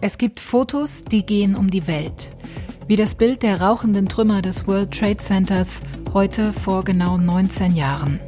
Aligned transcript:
Es 0.00 0.16
gibt 0.16 0.40
Fotos, 0.40 1.02
die 1.04 1.26
gehen 1.26 1.54
um 1.54 1.70
die 1.70 1.86
Welt. 1.86 2.30
Wie 2.86 2.96
das 2.96 3.14
Bild 3.14 3.42
der 3.42 3.60
rauchenden 3.60 4.08
Trümmer 4.08 4.40
des 4.40 4.66
World 4.66 4.90
Trade 4.98 5.18
Centers 5.18 5.82
heute 6.14 6.54
vor 6.54 6.84
genau 6.84 7.18
19 7.18 7.76
Jahren. 7.76 8.18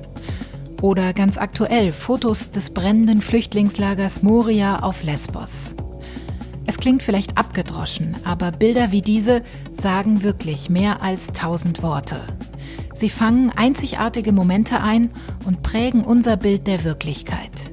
Oder 0.82 1.14
ganz 1.14 1.38
aktuell 1.38 1.92
Fotos 1.92 2.50
des 2.50 2.70
brennenden 2.74 3.22
Flüchtlingslagers 3.22 4.22
Moria 4.22 4.80
auf 4.80 5.02
Lesbos. 5.02 5.74
Es 6.66 6.76
klingt 6.76 7.02
vielleicht 7.02 7.38
abgedroschen, 7.38 8.16
aber 8.24 8.52
Bilder 8.52 8.92
wie 8.92 9.02
diese 9.02 9.42
sagen 9.72 10.22
wirklich 10.22 10.68
mehr 10.68 11.02
als 11.02 11.32
tausend 11.32 11.82
Worte. 11.82 12.20
Sie 12.92 13.08
fangen 13.08 13.50
einzigartige 13.56 14.32
Momente 14.32 14.82
ein 14.82 15.10
und 15.46 15.62
prägen 15.62 16.04
unser 16.04 16.36
Bild 16.36 16.66
der 16.66 16.84
Wirklichkeit. 16.84 17.69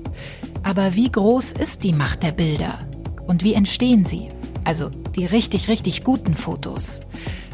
Aber 0.68 0.95
wie 0.95 1.09
groß 1.09 1.54
ist 1.54 1.86
die 1.86 1.93
Macht 1.93 2.23
der 2.23 2.33
Bilder? 2.33 2.78
Und 3.25 3.42
wie 3.42 3.54
entstehen 3.54 4.04
sie? 4.04 4.28
Also 4.65 4.89
die 5.15 5.25
richtig, 5.25 5.69
richtig 5.69 6.04
guten 6.04 6.36
Fotos. 6.36 7.04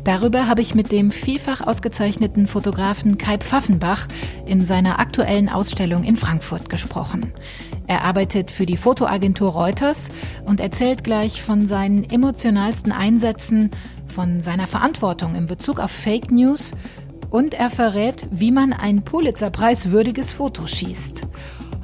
Darüber 0.03 0.47
habe 0.47 0.61
ich 0.61 0.73
mit 0.73 0.91
dem 0.91 1.11
vielfach 1.11 1.61
ausgezeichneten 1.61 2.47
Fotografen 2.47 3.19
Kai 3.19 3.38
Pfaffenbach 3.38 4.07
in 4.47 4.65
seiner 4.65 4.97
aktuellen 4.97 5.47
Ausstellung 5.47 6.03
in 6.03 6.17
Frankfurt 6.17 6.69
gesprochen. 6.69 7.33
Er 7.85 8.03
arbeitet 8.03 8.49
für 8.49 8.65
die 8.65 8.77
Fotoagentur 8.77 9.52
Reuters 9.52 10.09
und 10.45 10.59
erzählt 10.59 11.03
gleich 11.03 11.43
von 11.43 11.67
seinen 11.67 12.09
emotionalsten 12.09 12.91
Einsätzen, 12.91 13.69
von 14.07 14.41
seiner 14.41 14.66
Verantwortung 14.66 15.35
in 15.35 15.45
Bezug 15.45 15.80
auf 15.80 15.91
Fake 15.91 16.31
News 16.31 16.71
und 17.30 17.53
er 17.53 17.69
verrät, 17.69 18.27
wie 18.31 18.52
man 18.52 18.73
ein 18.73 19.03
Pulitzerpreis 19.03 19.91
würdiges 19.91 20.31
Foto 20.31 20.66
schießt. 20.66 21.27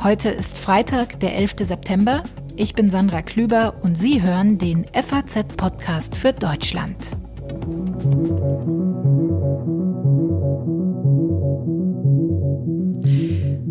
Heute 0.02 0.30
ist 0.30 0.58
Freitag, 0.58 1.20
der 1.20 1.36
11. 1.36 1.56
September. 1.60 2.24
Ich 2.56 2.74
bin 2.74 2.90
Sandra 2.90 3.22
Klüber 3.22 3.74
und 3.82 4.00
Sie 4.00 4.22
hören 4.22 4.58
den 4.58 4.86
FAZ-Podcast 4.94 6.16
für 6.16 6.32
Deutschland. 6.32 6.96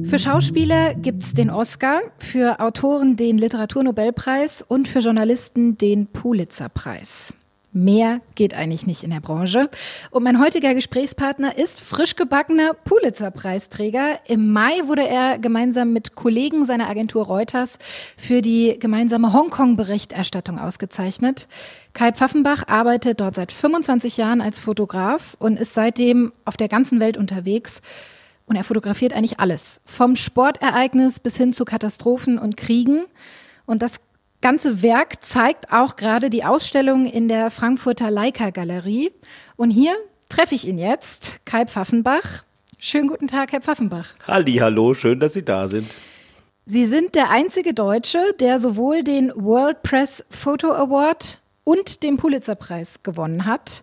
Für 0.04 0.18
Schauspieler 0.18 0.92
gibt 0.92 1.22
es 1.22 1.32
den 1.32 1.48
Oscar, 1.48 2.02
für 2.18 2.60
Autoren 2.60 3.16
den 3.16 3.38
Literaturnobelpreis 3.38 4.60
und 4.60 4.86
für 4.86 4.98
Journalisten 4.98 5.78
den 5.78 6.08
Pulitzerpreis. 6.08 7.32
Mehr 7.84 8.20
geht 8.34 8.54
eigentlich 8.54 8.86
nicht 8.86 9.04
in 9.04 9.10
der 9.10 9.20
Branche. 9.20 9.70
Und 10.10 10.24
mein 10.24 10.40
heutiger 10.40 10.74
Gesprächspartner 10.74 11.56
ist 11.56 11.80
frisch 11.80 12.16
gebackener 12.16 12.74
Pulitzer-Preisträger. 12.74 14.18
Im 14.26 14.52
Mai 14.52 14.80
wurde 14.86 15.06
er 15.06 15.38
gemeinsam 15.38 15.92
mit 15.92 16.14
Kollegen 16.14 16.66
seiner 16.66 16.88
Agentur 16.88 17.26
Reuters 17.26 17.78
für 18.16 18.42
die 18.42 18.78
gemeinsame 18.78 19.32
Hongkong-Berichterstattung 19.32 20.58
ausgezeichnet. 20.58 21.46
Kai 21.92 22.12
Pfaffenbach 22.12 22.66
arbeitet 22.66 23.20
dort 23.20 23.36
seit 23.36 23.52
25 23.52 24.16
Jahren 24.16 24.40
als 24.40 24.58
Fotograf 24.58 25.36
und 25.38 25.58
ist 25.58 25.74
seitdem 25.74 26.32
auf 26.44 26.56
der 26.56 26.68
ganzen 26.68 26.98
Welt 27.00 27.16
unterwegs. 27.16 27.80
Und 28.46 28.56
er 28.56 28.64
fotografiert 28.64 29.12
eigentlich 29.12 29.38
alles. 29.40 29.80
Vom 29.84 30.16
Sportereignis 30.16 31.20
bis 31.20 31.36
hin 31.36 31.52
zu 31.52 31.64
Katastrophen 31.64 32.38
und 32.38 32.56
Kriegen. 32.56 33.04
Und 33.66 33.82
das 33.82 34.00
ganze 34.40 34.82
Werk 34.82 35.24
zeigt 35.24 35.72
auch 35.72 35.96
gerade 35.96 36.30
die 36.30 36.44
Ausstellung 36.44 37.06
in 37.06 37.28
der 37.28 37.50
Frankfurter 37.50 38.10
Leica 38.10 38.50
Galerie. 38.50 39.10
Und 39.56 39.70
hier 39.70 39.94
treffe 40.28 40.54
ich 40.54 40.66
ihn 40.66 40.78
jetzt, 40.78 41.44
Kai 41.44 41.66
Pfaffenbach. 41.66 42.44
Schönen 42.78 43.08
guten 43.08 43.26
Tag, 43.26 43.52
Herr 43.52 43.60
Pfaffenbach. 43.60 44.14
Halli, 44.26 44.54
hallo, 44.54 44.94
schön, 44.94 45.18
dass 45.18 45.32
Sie 45.32 45.44
da 45.44 45.66
sind. 45.66 45.90
Sie 46.64 46.84
sind 46.84 47.14
der 47.14 47.30
einzige 47.30 47.74
Deutsche, 47.74 48.34
der 48.38 48.60
sowohl 48.60 49.02
den 49.02 49.32
World 49.34 49.82
Press 49.82 50.24
Photo 50.30 50.72
Award 50.72 51.40
und 51.64 52.02
den 52.02 52.18
Pulitzerpreis 52.18 53.02
gewonnen 53.02 53.46
hat. 53.46 53.82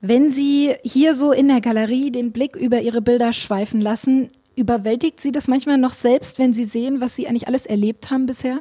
Wenn 0.00 0.30
Sie 0.30 0.76
hier 0.82 1.14
so 1.14 1.32
in 1.32 1.48
der 1.48 1.60
Galerie 1.60 2.12
den 2.12 2.32
Blick 2.32 2.54
über 2.54 2.80
Ihre 2.80 3.02
Bilder 3.02 3.32
schweifen 3.32 3.80
lassen, 3.80 4.30
überwältigt 4.54 5.20
Sie 5.20 5.32
das 5.32 5.48
manchmal 5.48 5.78
noch 5.78 5.94
selbst, 5.94 6.38
wenn 6.38 6.52
Sie 6.52 6.64
sehen, 6.64 7.00
was 7.00 7.16
Sie 7.16 7.26
eigentlich 7.26 7.48
alles 7.48 7.66
erlebt 7.66 8.10
haben 8.10 8.26
bisher? 8.26 8.60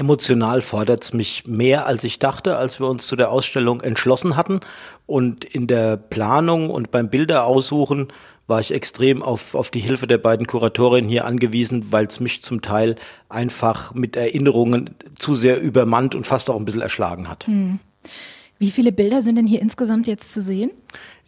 Emotional 0.00 0.62
fordert 0.62 1.04
es 1.04 1.12
mich 1.12 1.46
mehr, 1.46 1.86
als 1.86 2.02
ich 2.04 2.18
dachte, 2.18 2.56
als 2.56 2.80
wir 2.80 2.88
uns 2.88 3.06
zu 3.06 3.16
der 3.16 3.30
Ausstellung 3.30 3.82
entschlossen 3.82 4.34
hatten. 4.34 4.60
Und 5.06 5.44
in 5.44 5.66
der 5.66 5.98
Planung 5.98 6.70
und 6.70 6.90
beim 6.90 7.10
Bilderaussuchen 7.10 8.08
war 8.46 8.60
ich 8.60 8.72
extrem 8.72 9.22
auf, 9.22 9.54
auf 9.54 9.70
die 9.70 9.78
Hilfe 9.78 10.06
der 10.06 10.16
beiden 10.18 10.46
Kuratorinnen 10.46 11.08
hier 11.08 11.26
angewiesen, 11.26 11.92
weil 11.92 12.06
es 12.06 12.18
mich 12.18 12.42
zum 12.42 12.62
Teil 12.62 12.96
einfach 13.28 13.94
mit 13.94 14.16
Erinnerungen 14.16 14.96
zu 15.16 15.34
sehr 15.34 15.60
übermannt 15.60 16.14
und 16.14 16.26
fast 16.26 16.48
auch 16.48 16.56
ein 16.56 16.64
bisschen 16.64 16.80
erschlagen 16.80 17.28
hat. 17.28 17.46
Hm. 17.46 17.78
Wie 18.58 18.70
viele 18.70 18.92
Bilder 18.92 19.22
sind 19.22 19.36
denn 19.36 19.46
hier 19.46 19.60
insgesamt 19.60 20.06
jetzt 20.06 20.32
zu 20.32 20.40
sehen? 20.40 20.70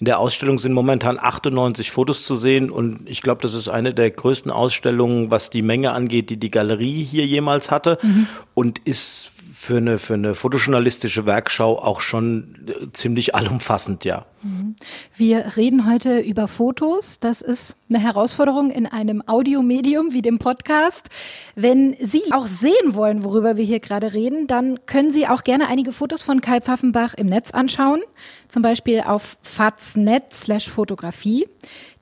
In 0.03 0.07
der 0.07 0.19
Ausstellung 0.19 0.59
sind 0.59 0.73
momentan 0.73 1.17
98 1.17 1.93
Fotos 1.93 2.25
zu 2.25 2.35
sehen 2.35 2.73
und 2.73 3.09
ich 3.09 3.23
glaube, 3.23 3.41
das 3.41 3.55
ist 3.55 3.69
eine 3.69 3.95
der 3.95 4.11
größten 4.11 4.51
Ausstellungen, 4.51 5.31
was 5.31 5.49
die 5.49 5.63
Menge 5.63 5.93
angeht, 5.93 6.29
die 6.29 6.39
die 6.39 6.51
Galerie 6.51 7.05
hier 7.05 7.25
jemals 7.25 7.71
hatte 7.71 8.01
mhm. 8.03 8.27
und 8.53 8.81
ist 8.81 9.31
für 9.53 9.77
eine, 9.77 9.99
für 9.99 10.15
eine 10.15 10.35
fotojournalistische 10.35 11.27
Werkschau 11.27 11.79
auch 11.79 12.01
schon 12.01 12.67
äh, 12.67 12.91
ziemlich 12.93 13.35
allumfassend, 13.35 14.05
ja. 14.05 14.25
Mhm. 14.43 14.77
Wir 15.15 15.57
reden 15.57 15.89
heute 15.89 16.21
über 16.21 16.49
Fotos. 16.49 17.21
Das 17.21 17.43
ist 17.43 17.77
eine 17.91 18.03
Herausforderung 18.03 18.71
in 18.71 18.87
einem 18.87 19.23
Audiomedium 19.27 20.13
wie 20.13 20.23
dem 20.23 20.39
Podcast. 20.39 21.11
Wenn 21.55 21.97
Sie 22.01 22.23
auch 22.33 22.47
sehen 22.47 22.95
wollen, 22.95 23.25
worüber 23.25 23.57
wir 23.57 23.65
hier 23.65 23.81
gerade 23.81 24.15
reden, 24.15 24.47
dann 24.47 24.85
können 24.87 25.13
Sie 25.13 25.29
auch 25.29 25.45
gerne 25.45 25.69
einige 25.69 25.93
Fotos 25.93 26.23
von 26.23 26.41
Kai 26.41 26.61
Pfaffenbach 26.61 27.15
im 27.15 27.27
Netz 27.27 27.51
anschauen. 27.51 28.01
Zum 28.49 28.63
Beispiel 28.63 29.03
auf 29.07 29.37
faznet 29.43 30.33
slash 30.33 30.71
Fotografie. 30.71 31.47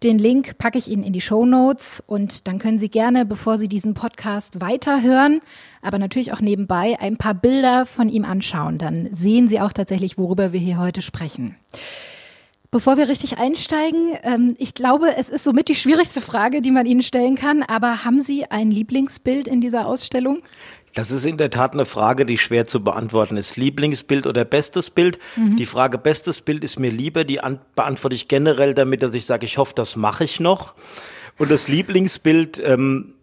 Den 0.02 0.18
Link 0.18 0.56
packe 0.56 0.78
ich 0.78 0.88
Ihnen 0.88 1.02
in 1.02 1.12
die 1.12 1.20
Show 1.20 1.44
Notes 1.44 2.02
und 2.06 2.48
dann 2.48 2.58
können 2.58 2.78
Sie 2.78 2.88
gerne, 2.88 3.26
bevor 3.26 3.58
Sie 3.58 3.68
diesen 3.68 3.92
Podcast 3.92 4.62
weiterhören, 4.62 5.42
aber 5.82 5.98
natürlich 5.98 6.32
auch 6.32 6.40
nebenbei 6.40 6.96
ein 6.98 7.18
paar 7.18 7.34
Bilder 7.34 7.84
von 7.84 8.08
ihm 8.08 8.24
anschauen. 8.24 8.78
Dann 8.78 9.10
sehen 9.12 9.46
Sie 9.46 9.60
auch 9.60 9.74
tatsächlich, 9.74 10.16
worüber 10.16 10.54
wir 10.54 10.60
hier 10.60 10.78
heute 10.78 11.02
sprechen. 11.02 11.56
Bevor 12.70 12.96
wir 12.96 13.08
richtig 13.08 13.36
einsteigen, 13.38 14.16
ähm, 14.22 14.54
ich 14.58 14.74
glaube, 14.74 15.16
es 15.18 15.28
ist 15.28 15.42
somit 15.42 15.68
die 15.68 15.74
schwierigste 15.74 16.20
Frage, 16.20 16.62
die 16.62 16.70
man 16.70 16.86
Ihnen 16.86 17.02
stellen 17.02 17.34
kann. 17.34 17.62
Aber 17.64 18.04
haben 18.04 18.20
Sie 18.20 18.44
ein 18.44 18.70
Lieblingsbild 18.70 19.48
in 19.48 19.60
dieser 19.60 19.86
Ausstellung? 19.86 20.42
Das 20.94 21.10
ist 21.10 21.24
in 21.24 21.36
der 21.36 21.50
Tat 21.50 21.72
eine 21.72 21.84
Frage, 21.84 22.26
die 22.26 22.38
schwer 22.38 22.66
zu 22.66 22.82
beantworten 22.82 23.36
ist. 23.36 23.56
Lieblingsbild 23.56 24.26
oder 24.26 24.44
bestes 24.44 24.90
Bild? 24.90 25.18
Mhm. 25.36 25.56
Die 25.56 25.66
Frage 25.66 25.98
bestes 25.98 26.40
Bild 26.40 26.64
ist 26.64 26.78
mir 26.78 26.90
lieber, 26.90 27.24
die 27.24 27.40
beantworte 27.76 28.16
ich 28.16 28.28
generell 28.28 28.74
damit, 28.74 29.02
dass 29.02 29.14
ich 29.14 29.26
sage, 29.26 29.46
ich 29.46 29.58
hoffe, 29.58 29.74
das 29.76 29.96
mache 29.96 30.24
ich 30.24 30.40
noch. 30.40 30.74
Und 31.38 31.50
das 31.50 31.68
Lieblingsbild 31.68 32.60
ähm, 32.64 33.14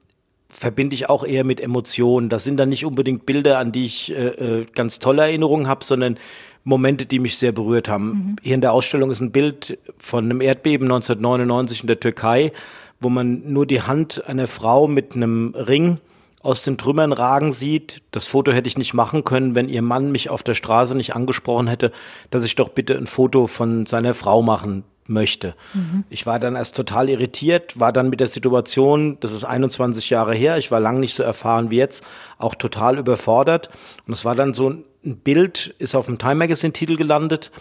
verbinde 0.49 0.95
ich 0.95 1.09
auch 1.09 1.25
eher 1.25 1.43
mit 1.43 1.59
Emotionen. 1.59 2.29
Das 2.29 2.43
sind 2.43 2.57
dann 2.57 2.69
nicht 2.69 2.85
unbedingt 2.85 3.25
Bilder, 3.25 3.59
an 3.59 3.71
die 3.71 3.85
ich 3.85 4.11
äh, 4.11 4.27
äh 4.61 4.65
ganz 4.73 4.99
tolle 4.99 5.23
Erinnerungen 5.23 5.67
habe, 5.67 5.83
sondern 5.83 6.17
Momente, 6.63 7.05
die 7.05 7.19
mich 7.19 7.37
sehr 7.37 7.51
berührt 7.51 7.89
haben. 7.89 8.07
Mhm. 8.07 8.35
Hier 8.41 8.55
in 8.55 8.61
der 8.61 8.73
Ausstellung 8.73 9.11
ist 9.11 9.21
ein 9.21 9.31
Bild 9.31 9.77
von 9.97 10.25
einem 10.25 10.41
Erdbeben 10.41 10.87
1999 10.87 11.81
in 11.81 11.87
der 11.87 11.99
Türkei, 11.99 12.51
wo 12.99 13.09
man 13.09 13.43
nur 13.45 13.65
die 13.65 13.81
Hand 13.81 14.25
einer 14.27 14.47
Frau 14.47 14.87
mit 14.87 15.15
einem 15.15 15.53
Ring 15.55 15.99
aus 16.41 16.63
den 16.63 16.77
Trümmern 16.77 17.13
ragen 17.13 17.51
sieht. 17.51 18.01
Das 18.11 18.25
Foto 18.25 18.51
hätte 18.51 18.67
ich 18.67 18.77
nicht 18.77 18.93
machen 18.93 19.23
können, 19.23 19.55
wenn 19.55 19.69
ihr 19.69 19.81
Mann 19.81 20.11
mich 20.11 20.29
auf 20.29 20.43
der 20.43 20.53
Straße 20.53 20.95
nicht 20.95 21.15
angesprochen 21.15 21.67
hätte, 21.67 21.91
dass 22.29 22.45
ich 22.45 22.55
doch 22.55 22.69
bitte 22.69 22.95
ein 22.95 23.07
Foto 23.07 23.47
von 23.47 23.85
seiner 23.85 24.13
Frau 24.13 24.41
machen 24.41 24.83
möchte. 25.07 25.55
Mhm. 25.73 26.03
Ich 26.09 26.25
war 26.25 26.39
dann 26.39 26.55
erst 26.55 26.75
total 26.75 27.09
irritiert, 27.09 27.79
war 27.79 27.93
dann 27.93 28.09
mit 28.09 28.19
der 28.19 28.27
Situation, 28.27 29.17
das 29.21 29.31
ist 29.31 29.45
21 29.45 30.09
Jahre 30.09 30.35
her, 30.35 30.57
ich 30.57 30.69
war 30.69 30.79
lang 30.79 30.99
nicht 30.99 31.13
so 31.13 31.23
erfahren 31.23 31.71
wie 31.71 31.77
jetzt, 31.77 32.03
auch 32.37 32.55
total 32.55 32.97
überfordert. 32.97 33.69
Und 34.05 34.13
es 34.13 34.25
war 34.25 34.35
dann 34.35 34.53
so 34.53 34.69
ein 34.69 34.83
Bild, 35.03 35.75
ist 35.79 35.95
auf 35.95 36.07
dem 36.07 36.17
Time 36.17 36.35
Magazine 36.35 36.73
Titel 36.73 36.97
gelandet 36.97 37.51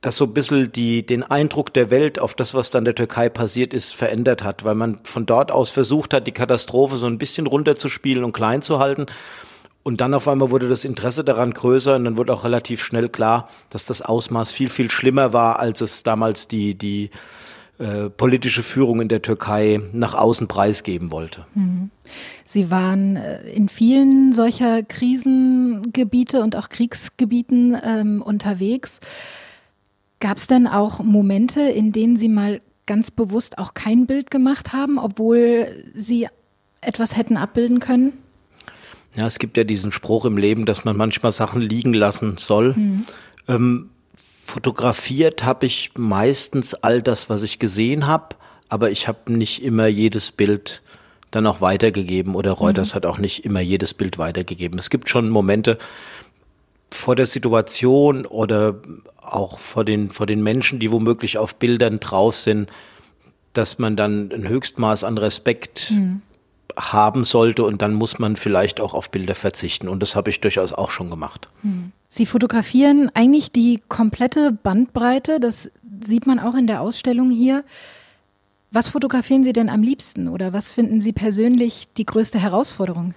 das 0.00 0.16
so 0.16 0.24
ein 0.26 0.32
bisschen 0.32 0.70
die, 0.70 1.04
den 1.04 1.24
Eindruck 1.24 1.74
der 1.74 1.90
Welt 1.90 2.20
auf 2.20 2.34
das, 2.34 2.54
was 2.54 2.70
dann 2.70 2.84
der 2.84 2.94
Türkei 2.94 3.28
passiert 3.28 3.74
ist, 3.74 3.94
verändert 3.94 4.44
hat, 4.44 4.64
weil 4.64 4.76
man 4.76 5.00
von 5.02 5.26
dort 5.26 5.50
aus 5.50 5.70
versucht 5.70 6.14
hat, 6.14 6.26
die 6.26 6.32
Katastrophe 6.32 6.96
so 6.96 7.06
ein 7.06 7.18
bisschen 7.18 7.46
runterzuspielen 7.46 8.22
und 8.22 8.32
klein 8.32 8.62
zu 8.62 8.78
halten. 8.78 9.06
Und 9.82 10.00
dann 10.00 10.14
auf 10.14 10.28
einmal 10.28 10.50
wurde 10.50 10.68
das 10.68 10.84
Interesse 10.84 11.24
daran 11.24 11.52
größer 11.52 11.96
und 11.96 12.04
dann 12.04 12.16
wurde 12.16 12.32
auch 12.32 12.44
relativ 12.44 12.84
schnell 12.84 13.08
klar, 13.08 13.48
dass 13.70 13.86
das 13.86 14.02
Ausmaß 14.02 14.52
viel, 14.52 14.68
viel 14.68 14.90
schlimmer 14.90 15.32
war, 15.32 15.58
als 15.58 15.80
es 15.80 16.02
damals 16.02 16.46
die, 16.46 16.74
die 16.74 17.10
äh, 17.78 18.10
politische 18.10 18.62
Führung 18.62 19.00
in 19.00 19.08
der 19.08 19.22
Türkei 19.22 19.80
nach 19.92 20.14
außen 20.14 20.46
preisgeben 20.46 21.10
wollte. 21.10 21.46
Mhm. 21.54 21.90
Sie 22.44 22.70
waren 22.70 23.16
äh, 23.16 23.40
in 23.50 23.68
vielen 23.68 24.32
solcher 24.32 24.82
Krisengebiete 24.82 26.42
und 26.42 26.54
auch 26.54 26.68
Kriegsgebieten 26.68 27.76
ähm, 27.82 28.20
unterwegs. 28.20 29.00
Gab 30.20 30.36
es 30.36 30.46
denn 30.46 30.66
auch 30.66 31.02
Momente, 31.02 31.60
in 31.60 31.92
denen 31.92 32.16
Sie 32.16 32.28
mal 32.28 32.60
ganz 32.86 33.10
bewusst 33.10 33.58
auch 33.58 33.74
kein 33.74 34.06
Bild 34.06 34.30
gemacht 34.30 34.72
haben, 34.72 34.98
obwohl 34.98 35.84
Sie 35.94 36.28
etwas 36.80 37.16
hätten 37.16 37.36
abbilden 37.36 37.80
können? 37.80 38.14
Ja, 39.16 39.26
es 39.26 39.38
gibt 39.38 39.56
ja 39.56 39.64
diesen 39.64 39.92
Spruch 39.92 40.24
im 40.24 40.36
Leben, 40.36 40.66
dass 40.66 40.84
man 40.84 40.96
manchmal 40.96 41.32
Sachen 41.32 41.60
liegen 41.60 41.92
lassen 41.94 42.36
soll. 42.36 42.74
Mhm. 42.74 43.02
Ähm, 43.46 43.90
fotografiert 44.44 45.44
habe 45.44 45.66
ich 45.66 45.92
meistens 45.96 46.74
all 46.74 47.02
das, 47.02 47.28
was 47.28 47.42
ich 47.42 47.58
gesehen 47.58 48.06
habe, 48.06 48.36
aber 48.68 48.90
ich 48.90 49.08
habe 49.08 49.32
nicht 49.32 49.62
immer 49.62 49.86
jedes 49.86 50.32
Bild 50.32 50.82
dann 51.30 51.46
auch 51.46 51.60
weitergegeben 51.60 52.34
oder 52.34 52.52
Reuters 52.52 52.90
mhm. 52.90 52.96
hat 52.96 53.06
auch 53.06 53.18
nicht 53.18 53.44
immer 53.44 53.60
jedes 53.60 53.94
Bild 53.94 54.18
weitergegeben. 54.18 54.78
Es 54.78 54.90
gibt 54.90 55.08
schon 55.08 55.28
Momente 55.28 55.78
vor 56.90 57.16
der 57.16 57.26
Situation 57.26 58.26
oder 58.26 58.76
auch 59.20 59.58
vor 59.58 59.84
den, 59.84 60.10
vor 60.10 60.26
den 60.26 60.42
Menschen, 60.42 60.78
die 60.78 60.90
womöglich 60.90 61.38
auf 61.38 61.56
Bildern 61.56 62.00
drauf 62.00 62.36
sind, 62.36 62.70
dass 63.52 63.78
man 63.78 63.96
dann 63.96 64.30
ein 64.32 64.48
Höchstmaß 64.48 65.04
an 65.04 65.18
Respekt 65.18 65.90
mhm. 65.90 66.22
haben 66.76 67.24
sollte 67.24 67.64
und 67.64 67.82
dann 67.82 67.94
muss 67.94 68.18
man 68.18 68.36
vielleicht 68.36 68.80
auch 68.80 68.94
auf 68.94 69.10
Bilder 69.10 69.34
verzichten. 69.34 69.88
Und 69.88 70.02
das 70.02 70.16
habe 70.16 70.30
ich 70.30 70.40
durchaus 70.40 70.72
auch 70.72 70.90
schon 70.90 71.10
gemacht. 71.10 71.48
Mhm. 71.62 71.92
Sie 72.08 72.24
fotografieren 72.24 73.10
eigentlich 73.14 73.52
die 73.52 73.80
komplette 73.88 74.52
Bandbreite, 74.52 75.40
das 75.40 75.70
sieht 76.02 76.26
man 76.26 76.38
auch 76.38 76.54
in 76.54 76.66
der 76.66 76.80
Ausstellung 76.80 77.30
hier. 77.30 77.64
Was 78.70 78.88
fotografieren 78.88 79.44
Sie 79.44 79.52
denn 79.52 79.68
am 79.68 79.82
liebsten 79.82 80.28
oder 80.28 80.52
was 80.52 80.70
finden 80.70 81.00
Sie 81.00 81.12
persönlich 81.12 81.88
die 81.96 82.04
größte 82.06 82.38
Herausforderung? 82.38 83.14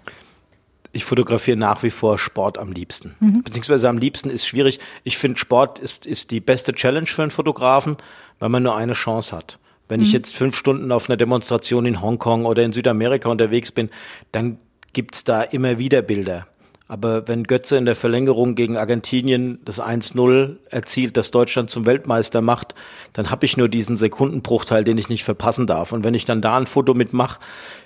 Ich 0.93 1.05
fotografiere 1.05 1.57
nach 1.57 1.83
wie 1.83 1.89
vor 1.89 2.17
Sport 2.17 2.57
am 2.57 2.71
liebsten. 2.71 3.15
Mhm. 3.19 3.43
Beziehungsweise 3.43 3.88
am 3.88 3.97
liebsten 3.97 4.29
ist 4.29 4.45
schwierig. 4.45 4.79
Ich 5.03 5.17
finde, 5.17 5.39
Sport 5.39 5.79
ist, 5.79 6.05
ist 6.05 6.31
die 6.31 6.41
beste 6.41 6.73
Challenge 6.73 7.07
für 7.07 7.21
einen 7.21 7.31
Fotografen, 7.31 7.97
weil 8.39 8.49
man 8.49 8.63
nur 8.63 8.75
eine 8.75 8.93
Chance 8.93 9.35
hat. 9.35 9.57
Wenn 9.88 10.01
mhm. 10.01 10.05
ich 10.05 10.11
jetzt 10.11 10.35
fünf 10.35 10.57
Stunden 10.57 10.91
auf 10.91 11.09
einer 11.09 11.17
Demonstration 11.17 11.85
in 11.85 12.01
Hongkong 12.01 12.45
oder 12.45 12.63
in 12.63 12.73
Südamerika 12.73 13.29
unterwegs 13.29 13.71
bin, 13.71 13.89
dann 14.31 14.57
gibt's 14.93 15.23
da 15.23 15.41
immer 15.41 15.77
wieder 15.77 16.01
Bilder. 16.01 16.47
Aber 16.91 17.25
wenn 17.29 17.45
Götze 17.45 17.77
in 17.77 17.85
der 17.85 17.95
Verlängerung 17.95 18.53
gegen 18.53 18.75
Argentinien 18.75 19.59
das 19.63 19.81
1-0 19.81 20.57
erzielt, 20.69 21.15
das 21.15 21.31
Deutschland 21.31 21.69
zum 21.69 21.85
Weltmeister 21.85 22.41
macht, 22.41 22.75
dann 23.13 23.31
habe 23.31 23.45
ich 23.45 23.55
nur 23.55 23.69
diesen 23.69 23.95
Sekundenbruchteil, 23.95 24.83
den 24.83 24.97
ich 24.97 25.07
nicht 25.07 25.23
verpassen 25.23 25.67
darf. 25.67 25.93
Und 25.93 26.03
wenn 26.03 26.15
ich 26.15 26.25
dann 26.25 26.41
da 26.41 26.57
ein 26.57 26.65
Foto 26.65 26.93
mitmache 26.93 27.39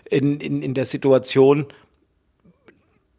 in, 0.09 0.39
in, 0.39 0.63
in 0.63 0.73
der 0.73 0.87
Situation, 0.87 1.67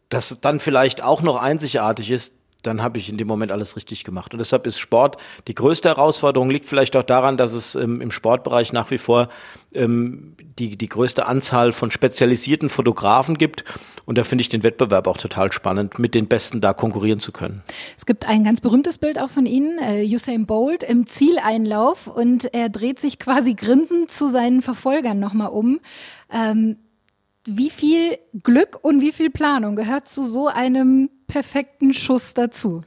dass 0.09 0.39
dann 0.41 0.59
vielleicht 0.59 1.03
auch 1.03 1.21
noch 1.21 1.37
einzigartig 1.37 2.11
ist, 2.11 2.33
dann 2.63 2.81
habe 2.81 2.97
ich 2.97 3.09
in 3.09 3.17
dem 3.17 3.27
Moment 3.27 3.51
alles 3.51 3.75
richtig 3.75 4.03
gemacht. 4.03 4.33
Und 4.33 4.39
deshalb 4.39 4.67
ist 4.67 4.79
Sport 4.79 5.17
die 5.47 5.55
größte 5.55 5.89
Herausforderung, 5.89 6.49
liegt 6.49 6.65
vielleicht 6.65 6.95
auch 6.95 7.03
daran, 7.03 7.37
dass 7.37 7.53
es 7.53 7.75
ähm, 7.75 8.01
im 8.01 8.11
Sportbereich 8.11 8.73
nach 8.73 8.91
wie 8.91 8.97
vor 8.97 9.29
ähm, 9.73 10.35
die, 10.59 10.75
die 10.75 10.89
größte 10.89 11.27
Anzahl 11.27 11.71
von 11.71 11.91
spezialisierten 11.91 12.69
Fotografen 12.69 13.37
gibt. 13.37 13.63
Und 14.05 14.17
da 14.17 14.23
finde 14.23 14.41
ich 14.41 14.49
den 14.49 14.63
Wettbewerb 14.63 15.07
auch 15.07 15.17
total 15.17 15.51
spannend, 15.51 15.99
mit 15.99 16.13
den 16.13 16.27
Besten 16.27 16.61
da 16.61 16.73
konkurrieren 16.73 17.19
zu 17.19 17.31
können. 17.31 17.63
Es 17.97 18.05
gibt 18.05 18.27
ein 18.27 18.43
ganz 18.43 18.61
berühmtes 18.61 18.97
Bild 18.97 19.19
auch 19.19 19.29
von 19.29 19.45
Ihnen, 19.45 19.79
äh, 19.79 20.03
Usain 20.05 20.45
Bolt 20.45 20.83
im 20.83 21.07
Zieleinlauf 21.07 22.07
und 22.07 22.53
er 22.53 22.69
dreht 22.69 22.99
sich 22.99 23.19
quasi 23.19 23.53
grinsend 23.53 24.11
zu 24.11 24.29
seinen 24.29 24.61
Verfolgern 24.61 25.19
nochmal 25.19 25.49
um. 25.49 25.79
Ähm, 26.31 26.77
wie 27.47 27.69
viel 27.69 28.17
Glück 28.43 28.79
und 28.81 29.01
wie 29.01 29.11
viel 29.11 29.29
Planung 29.29 29.75
gehört 29.75 30.07
zu 30.07 30.25
so 30.25 30.47
einem 30.47 31.09
perfekten 31.27 31.93
Schuss 31.93 32.33
dazu? 32.33 32.83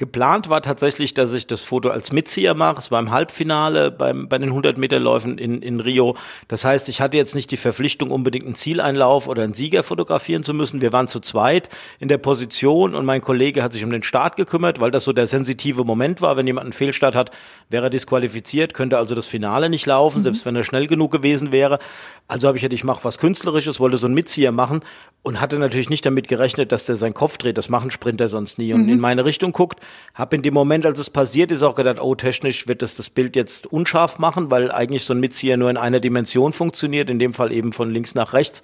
Geplant 0.00 0.48
war 0.48 0.62
tatsächlich, 0.62 1.12
dass 1.12 1.30
ich 1.34 1.46
das 1.46 1.60
Foto 1.60 1.90
als 1.90 2.10
Mitzieher 2.10 2.54
mache. 2.54 2.78
Es 2.78 2.90
war 2.90 2.98
im 3.00 3.10
Halbfinale 3.10 3.90
beim, 3.90 4.30
bei 4.30 4.38
den 4.38 4.48
100 4.48 4.78
Meter 4.78 4.98
Läufen 4.98 5.36
in, 5.36 5.60
in 5.60 5.78
Rio. 5.78 6.16
Das 6.48 6.64
heißt, 6.64 6.88
ich 6.88 7.02
hatte 7.02 7.18
jetzt 7.18 7.34
nicht 7.34 7.50
die 7.50 7.58
Verpflichtung, 7.58 8.10
unbedingt 8.10 8.46
einen 8.46 8.54
Zieleinlauf 8.54 9.28
oder 9.28 9.42
einen 9.42 9.52
Sieger 9.52 9.82
fotografieren 9.82 10.42
zu 10.42 10.54
müssen. 10.54 10.80
Wir 10.80 10.94
waren 10.94 11.06
zu 11.06 11.20
zweit 11.20 11.68
in 11.98 12.08
der 12.08 12.16
Position 12.16 12.94
und 12.94 13.04
mein 13.04 13.20
Kollege 13.20 13.62
hat 13.62 13.74
sich 13.74 13.84
um 13.84 13.90
den 13.90 14.02
Start 14.02 14.36
gekümmert, 14.36 14.80
weil 14.80 14.90
das 14.90 15.04
so 15.04 15.12
der 15.12 15.26
sensitive 15.26 15.84
Moment 15.84 16.22
war. 16.22 16.38
Wenn 16.38 16.46
jemand 16.46 16.64
einen 16.64 16.72
Fehlstart 16.72 17.14
hat, 17.14 17.30
wäre 17.68 17.88
er 17.88 17.90
disqualifiziert, 17.90 18.72
könnte 18.72 18.96
also 18.96 19.14
das 19.14 19.26
Finale 19.26 19.68
nicht 19.68 19.84
laufen, 19.84 20.20
mhm. 20.20 20.22
selbst 20.22 20.46
wenn 20.46 20.56
er 20.56 20.64
schnell 20.64 20.86
genug 20.86 21.12
gewesen 21.12 21.52
wäre. 21.52 21.78
Also 22.26 22.48
habe 22.48 22.56
ich 22.56 22.62
gedacht, 22.62 22.74
ich 22.74 22.84
mache 22.84 23.04
was 23.04 23.18
Künstlerisches, 23.18 23.80
wollte 23.80 23.98
so 23.98 24.06
einen 24.06 24.14
Mitzieher 24.14 24.50
machen 24.50 24.80
und 25.22 25.42
hatte 25.42 25.58
natürlich 25.58 25.90
nicht 25.90 26.06
damit 26.06 26.26
gerechnet, 26.26 26.72
dass 26.72 26.86
der 26.86 26.96
seinen 26.96 27.12
Kopf 27.12 27.36
dreht. 27.36 27.58
Das 27.58 27.68
machen 27.68 27.90
Sprinter 27.90 28.28
sonst 28.28 28.58
nie 28.58 28.72
und 28.72 28.84
mhm. 28.84 28.88
in 28.88 29.00
meine 29.00 29.26
Richtung 29.26 29.52
guckt. 29.52 29.78
Hab 30.14 30.34
in 30.34 30.42
dem 30.42 30.54
Moment, 30.54 30.84
als 30.86 30.98
es 30.98 31.10
passiert 31.10 31.50
ist, 31.50 31.62
auch 31.62 31.74
gedacht, 31.74 32.00
oh, 32.00 32.14
technisch 32.14 32.66
wird 32.66 32.82
das 32.82 32.94
das 32.94 33.10
Bild 33.10 33.36
jetzt 33.36 33.66
unscharf 33.66 34.18
machen, 34.18 34.50
weil 34.50 34.70
eigentlich 34.70 35.04
so 35.04 35.14
ein 35.14 35.20
Mitzieher 35.20 35.56
nur 35.56 35.70
in 35.70 35.76
einer 35.76 36.00
Dimension 36.00 36.52
funktioniert, 36.52 37.10
in 37.10 37.18
dem 37.18 37.34
Fall 37.34 37.52
eben 37.52 37.72
von 37.72 37.90
links 37.90 38.14
nach 38.14 38.32
rechts. 38.32 38.62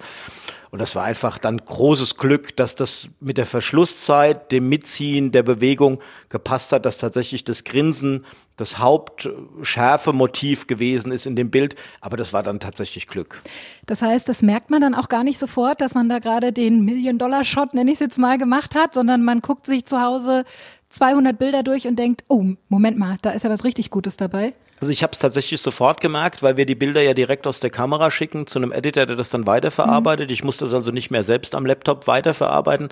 Und 0.69 0.79
das 0.79 0.95
war 0.95 1.05
einfach 1.05 1.37
dann 1.37 1.57
großes 1.57 2.17
Glück, 2.17 2.55
dass 2.57 2.75
das 2.75 3.09
mit 3.21 3.37
der 3.37 3.45
Verschlusszeit, 3.45 4.51
dem 4.51 4.67
Mitziehen, 4.67 5.31
der 5.31 5.43
Bewegung 5.43 5.99
gepasst 6.29 6.73
hat, 6.73 6.85
dass 6.85 6.97
tatsächlich 6.97 7.45
das 7.45 7.63
Grinsen 7.63 8.25
das 8.57 8.79
hauptschärfe 8.79 10.13
Motiv 10.13 10.67
gewesen 10.67 11.11
ist 11.11 11.25
in 11.25 11.35
dem 11.35 11.51
Bild. 11.51 11.75
Aber 12.01 12.17
das 12.17 12.33
war 12.33 12.43
dann 12.43 12.59
tatsächlich 12.59 13.07
Glück. 13.07 13.41
Das 13.85 14.01
heißt, 14.01 14.27
das 14.27 14.41
merkt 14.41 14.69
man 14.69 14.81
dann 14.81 14.95
auch 14.95 15.09
gar 15.09 15.23
nicht 15.23 15.39
sofort, 15.39 15.79
dass 15.79 15.93
man 15.93 16.09
da 16.09 16.19
gerade 16.19 16.51
den 16.51 16.83
Million-Dollar-Shot, 16.83 17.73
nenne 17.73 17.91
ich 17.91 17.95
es 17.95 17.99
jetzt 18.01 18.17
mal, 18.17 18.37
gemacht 18.37 18.75
hat, 18.75 18.93
sondern 18.93 19.23
man 19.23 19.41
guckt 19.41 19.67
sich 19.67 19.85
zu 19.85 20.01
Hause 20.01 20.43
200 20.89 21.37
Bilder 21.37 21.63
durch 21.63 21.87
und 21.87 21.97
denkt, 21.97 22.23
oh, 22.27 22.43
Moment 22.69 22.97
mal, 22.97 23.17
da 23.21 23.31
ist 23.31 23.43
ja 23.43 23.49
was 23.49 23.63
richtig 23.63 23.89
Gutes 23.89 24.17
dabei. 24.17 24.53
Also 24.79 24.91
ich 24.91 25.01
habe 25.01 25.13
es 25.13 25.19
tatsächlich 25.19 25.59
sofort 25.61 26.01
gemerkt, 26.01 26.43
weil 26.43 26.55
wir 26.55 26.65
die 26.65 26.75
Bilder 26.75 27.01
ja 27.01 27.15
direkt 27.15 27.47
aus 27.47 27.59
der 27.59 27.71
Kamera 27.71 28.11
schicken 28.11 28.45
zu 28.45 28.59
einem 28.59 28.71
Editor, 28.71 29.07
der 29.07 29.15
das 29.15 29.29
dann 29.29 29.47
weiterverarbeitet. 29.47 30.29
Mhm. 30.29 30.33
Ich 30.33 30.43
musste 30.43 30.65
das 30.65 30.73
also 30.73 30.91
nicht 30.91 31.09
mehr 31.09 31.23
selbst 31.23 31.55
am 31.55 31.65
Laptop 31.65 32.05
weiterverarbeiten 32.05 32.89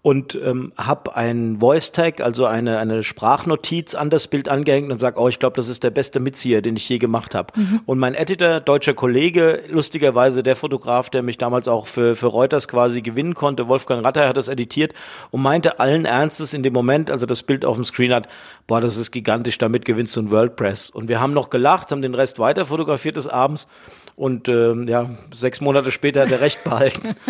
und 0.00 0.36
ähm, 0.36 0.72
habe 0.76 1.16
ein 1.16 1.58
Voice 1.60 1.90
Tag, 1.90 2.20
also 2.20 2.46
eine, 2.46 2.78
eine 2.78 3.02
Sprachnotiz 3.02 3.94
an 3.96 4.10
das 4.10 4.28
Bild 4.28 4.48
angehängt 4.48 4.92
und 4.92 4.98
sage, 4.98 5.18
oh, 5.20 5.28
ich 5.28 5.40
glaube, 5.40 5.56
das 5.56 5.68
ist 5.68 5.82
der 5.82 5.90
beste 5.90 6.20
Mitzieher, 6.20 6.62
den 6.62 6.76
ich 6.76 6.88
je 6.88 6.98
gemacht 6.98 7.34
habe. 7.34 7.52
Mhm. 7.58 7.80
Und 7.84 7.98
mein 7.98 8.14
Editor, 8.14 8.60
deutscher 8.60 8.94
Kollege, 8.94 9.64
lustigerweise 9.68 10.44
der 10.44 10.54
Fotograf, 10.54 11.10
der 11.10 11.22
mich 11.22 11.36
damals 11.36 11.66
auch 11.66 11.88
für, 11.88 12.14
für 12.14 12.26
Reuters 12.26 12.68
quasi 12.68 13.02
gewinnen 13.02 13.34
konnte, 13.34 13.66
Wolfgang 13.68 14.04
Ratter, 14.04 14.28
hat 14.28 14.36
das 14.36 14.46
editiert 14.46 14.94
und 15.32 15.42
meinte 15.42 15.80
allen 15.80 16.04
Ernstes 16.04 16.54
in 16.54 16.62
dem 16.62 16.74
Moment, 16.74 17.10
also 17.10 17.26
das 17.26 17.42
Bild 17.42 17.64
auf 17.64 17.74
dem 17.74 17.84
Screen 17.84 18.14
hat, 18.14 18.28
boah, 18.68 18.80
das 18.80 18.96
ist 18.96 19.10
gigantisch, 19.10 19.58
damit 19.58 19.84
gewinnst 19.84 20.14
du 20.16 20.22
ein 20.22 20.30
World 20.30 20.54
Press. 20.54 20.90
Und 20.90 21.08
wir 21.08 21.20
haben 21.20 21.32
noch 21.32 21.50
gelacht, 21.50 21.90
haben 21.90 22.02
den 22.02 22.14
Rest 22.14 22.38
weiter 22.38 22.66
fotografiert 22.66 23.16
des 23.16 23.26
Abends 23.26 23.66
und 24.14 24.48
ähm, 24.48 24.86
ja, 24.86 25.10
sechs 25.34 25.60
Monate 25.60 25.90
später 25.90 26.22
hat 26.22 26.30
er 26.30 26.40
recht 26.40 26.62
behalten. 26.62 27.16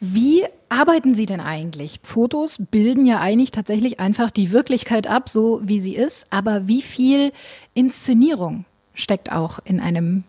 Wie 0.00 0.44
arbeiten 0.68 1.14
Sie 1.14 1.26
denn 1.26 1.40
eigentlich? 1.40 2.00
Fotos 2.02 2.58
bilden 2.70 3.04
ja 3.04 3.20
eigentlich 3.20 3.50
tatsächlich 3.50 3.98
einfach 3.98 4.30
die 4.30 4.52
Wirklichkeit 4.52 5.08
ab, 5.08 5.28
so 5.28 5.60
wie 5.64 5.80
sie 5.80 5.96
ist. 5.96 6.26
Aber 6.30 6.68
wie 6.68 6.82
viel 6.82 7.32
Inszenierung 7.74 8.64
steckt 8.94 9.32
auch 9.32 9.58
in 9.64 9.80
einem 9.80 10.24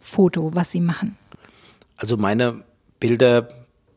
Foto, 0.00 0.54
was 0.54 0.70
Sie 0.70 0.80
machen? 0.80 1.16
Also 1.96 2.16
meine 2.16 2.62
Bilder 3.00 3.48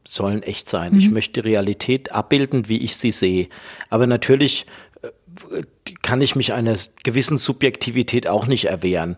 sollen 0.08 0.42
echt 0.42 0.68
sein. 0.68 0.94
Mhm. 0.94 1.00
Ich 1.00 1.12
möchte 1.12 1.46
Realität 1.46 2.12
abbilden, 2.12 2.68
wie 2.68 2.80
ich 2.80 2.98
sie 2.98 3.12
sehe. 3.12 3.48
Aber 3.90 4.08
natürlich 4.08 4.66
äh, 5.04 5.62
kann 6.02 6.22
ich 6.22 6.36
mich 6.36 6.54
einer 6.54 6.76
gewissen 7.04 7.38
Subjektivität 7.38 8.28
auch 8.28 8.48
nicht 8.48 8.66
erwehren. 8.66 9.18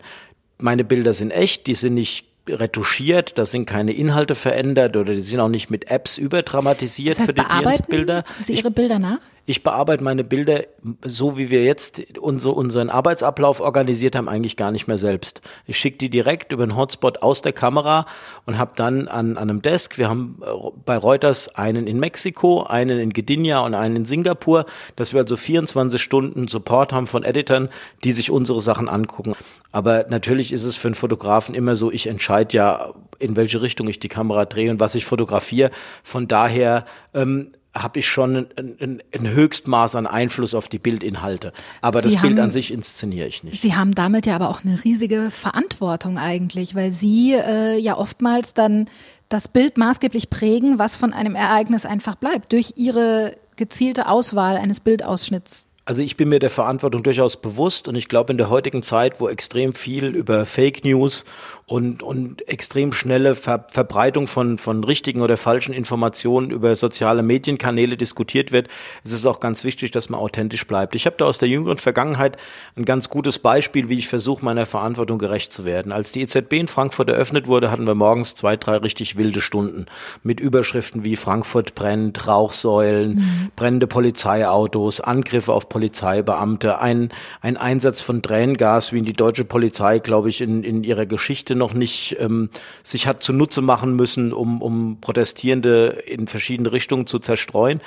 Meine 0.58 0.84
Bilder 0.84 1.14
sind 1.14 1.30
echt, 1.30 1.66
die 1.66 1.74
sind 1.74 1.94
nicht 1.94 2.26
retuschiert, 2.48 3.38
da 3.38 3.46
sind 3.46 3.66
keine 3.66 3.92
Inhalte 3.92 4.34
verändert 4.34 4.96
oder 4.96 5.14
die 5.14 5.22
sind 5.22 5.40
auch 5.40 5.48
nicht 5.48 5.70
mit 5.70 5.90
Apps 5.90 6.18
überdramatisiert 6.18 7.16
das 7.16 7.28
heißt, 7.28 7.28
für 7.28 7.34
die 7.34 7.90
Bilder. 7.90 8.24
Sie 8.42 8.54
Ihre 8.54 8.70
Bilder 8.70 8.98
nach? 8.98 9.18
Ich 9.46 9.62
bearbeite 9.62 10.02
meine 10.02 10.24
Bilder 10.24 10.64
so, 11.04 11.36
wie 11.36 11.50
wir 11.50 11.64
jetzt 11.64 12.02
unser, 12.18 12.56
unseren 12.56 12.88
Arbeitsablauf 12.88 13.60
organisiert 13.60 14.16
haben, 14.16 14.26
eigentlich 14.28 14.56
gar 14.56 14.70
nicht 14.70 14.86
mehr 14.86 14.96
selbst. 14.96 15.42
Ich 15.66 15.76
schicke 15.78 15.98
die 15.98 16.08
direkt 16.08 16.52
über 16.52 16.62
einen 16.62 16.76
Hotspot 16.76 17.22
aus 17.22 17.42
der 17.42 17.52
Kamera 17.52 18.06
und 18.46 18.56
habe 18.56 18.72
dann 18.74 19.06
an, 19.06 19.36
an 19.36 19.50
einem 19.50 19.60
Desk, 19.60 19.98
wir 19.98 20.08
haben 20.08 20.40
äh, 20.42 20.70
bei 20.86 20.96
Reuters 20.96 21.54
einen 21.56 21.86
in 21.86 22.00
Mexiko, 22.00 22.62
einen 22.62 22.98
in 22.98 23.12
Gdynia 23.12 23.60
und 23.60 23.74
einen 23.74 23.96
in 23.96 24.04
Singapur, 24.06 24.64
dass 24.96 25.12
wir 25.12 25.20
also 25.20 25.36
24 25.36 26.00
Stunden 26.00 26.48
Support 26.48 26.94
haben 26.94 27.06
von 27.06 27.22
Editern, 27.22 27.68
die 28.02 28.12
sich 28.12 28.30
unsere 28.30 28.62
Sachen 28.62 28.88
angucken. 28.88 29.34
Aber 29.72 30.06
natürlich 30.08 30.52
ist 30.52 30.64
es 30.64 30.76
für 30.76 30.88
einen 30.88 30.94
Fotografen 30.94 31.54
immer 31.54 31.76
so, 31.76 31.90
ich 31.90 32.06
entscheide 32.06 32.56
ja, 32.56 32.94
in 33.18 33.36
welche 33.36 33.60
Richtung 33.60 33.88
ich 33.88 33.98
die 33.98 34.08
Kamera 34.08 34.46
drehe 34.46 34.70
und 34.70 34.80
was 34.80 34.94
ich 34.94 35.04
fotografiere. 35.04 35.70
Von 36.02 36.28
daher 36.28 36.86
ähm, 37.12 37.50
habe 37.74 37.98
ich 37.98 38.08
schon 38.08 38.46
ein, 38.56 39.02
ein, 39.12 39.28
Höchstmaß 39.28 39.96
an 39.96 40.06
Einfluss 40.06 40.54
auf 40.54 40.68
die 40.68 40.78
Bildinhalte. 40.78 41.52
Aber 41.80 42.02
Sie 42.02 42.10
das 42.10 42.18
haben, 42.18 42.28
Bild 42.28 42.40
an 42.40 42.52
sich 42.52 42.72
inszeniere 42.72 43.26
ich 43.26 43.42
nicht. 43.42 43.60
Sie 43.60 43.74
haben 43.74 43.94
damit 43.94 44.26
ja 44.26 44.36
aber 44.36 44.48
auch 44.48 44.64
eine 44.64 44.82
riesige 44.84 45.30
Verantwortung 45.30 46.16
eigentlich, 46.18 46.74
weil 46.74 46.92
Sie 46.92 47.32
äh, 47.32 47.76
ja 47.76 47.96
oftmals 47.96 48.54
dann 48.54 48.88
das 49.28 49.48
Bild 49.48 49.76
maßgeblich 49.76 50.30
prägen, 50.30 50.78
was 50.78 50.94
von 50.94 51.12
einem 51.12 51.34
Ereignis 51.34 51.84
einfach 51.86 52.14
bleibt, 52.14 52.52
durch 52.52 52.74
Ihre 52.76 53.36
gezielte 53.56 54.08
Auswahl 54.08 54.56
eines 54.56 54.80
Bildausschnitts. 54.80 55.66
Also 55.86 56.00
ich 56.00 56.16
bin 56.16 56.30
mir 56.30 56.38
der 56.38 56.50
Verantwortung 56.50 57.02
durchaus 57.02 57.36
bewusst 57.36 57.88
und 57.88 57.94
ich 57.94 58.08
glaube 58.08 58.32
in 58.32 58.38
der 58.38 58.48
heutigen 58.48 58.82
Zeit, 58.82 59.20
wo 59.20 59.28
extrem 59.28 59.74
viel 59.74 60.06
über 60.14 60.46
Fake 60.46 60.82
News 60.82 61.26
und, 61.66 62.02
und 62.02 62.46
extrem 62.46 62.92
schnelle 62.92 63.34
Ver 63.34 63.64
Verbreitung 63.68 64.26
von, 64.26 64.58
von 64.58 64.84
richtigen 64.84 65.22
oder 65.22 65.36
falschen 65.36 65.72
Informationen 65.72 66.50
über 66.50 66.76
soziale 66.76 67.22
Medienkanäle 67.22 67.96
diskutiert 67.96 68.52
wird, 68.52 68.68
ist 69.02 69.12
es 69.12 69.24
auch 69.24 69.40
ganz 69.40 69.64
wichtig, 69.64 69.90
dass 69.90 70.10
man 70.10 70.20
authentisch 70.20 70.66
bleibt. 70.66 70.94
Ich 70.94 71.06
habe 71.06 71.16
da 71.18 71.24
aus 71.24 71.38
der 71.38 71.48
jüngeren 71.48 71.78
Vergangenheit 71.78 72.36
ein 72.76 72.84
ganz 72.84 73.08
gutes 73.08 73.38
Beispiel, 73.38 73.88
wie 73.88 73.98
ich 73.98 74.08
versuche, 74.08 74.44
meiner 74.44 74.66
Verantwortung 74.66 75.18
gerecht 75.18 75.52
zu 75.52 75.64
werden. 75.64 75.92
Als 75.92 76.12
die 76.12 76.20
EZB 76.20 76.52
in 76.54 76.68
Frankfurt 76.68 77.08
eröffnet 77.08 77.46
wurde, 77.46 77.70
hatten 77.70 77.86
wir 77.86 77.94
morgens 77.94 78.34
zwei, 78.34 78.56
drei 78.56 78.76
richtig 78.76 79.16
wilde 79.16 79.40
Stunden 79.40 79.86
mit 80.22 80.40
Überschriften 80.40 81.04
wie 81.04 81.16
Frankfurt 81.16 81.74
brennt, 81.74 82.26
Rauchsäulen, 82.26 83.14
mhm. 83.14 83.50
brennende 83.56 83.86
Polizeiautos, 83.86 85.00
Angriffe 85.00 85.52
auf 85.52 85.68
Polizeibeamte, 85.70 86.80
ein, 86.80 87.10
ein 87.40 87.56
Einsatz 87.56 88.02
von 88.02 88.20
Tränengas, 88.20 88.92
wie 88.92 88.98
ihn 88.98 89.04
die 89.04 89.14
deutsche 89.14 89.44
Polizei, 89.44 89.98
glaube 89.98 90.28
ich, 90.28 90.42
in, 90.42 90.62
in 90.62 90.84
ihrer 90.84 91.06
Geschichte 91.06 91.53
noch 91.54 91.74
nicht 91.74 92.16
ähm, 92.18 92.50
sich 92.82 93.06
hat 93.06 93.22
zunutze 93.22 93.62
machen 93.62 93.96
müssen, 93.96 94.32
um, 94.32 94.62
um 94.62 94.98
Protestierende 95.00 96.02
in 96.06 96.26
verschiedene 96.26 96.72
Richtungen 96.72 97.06
zu 97.06 97.18
zerstreuen. 97.18 97.80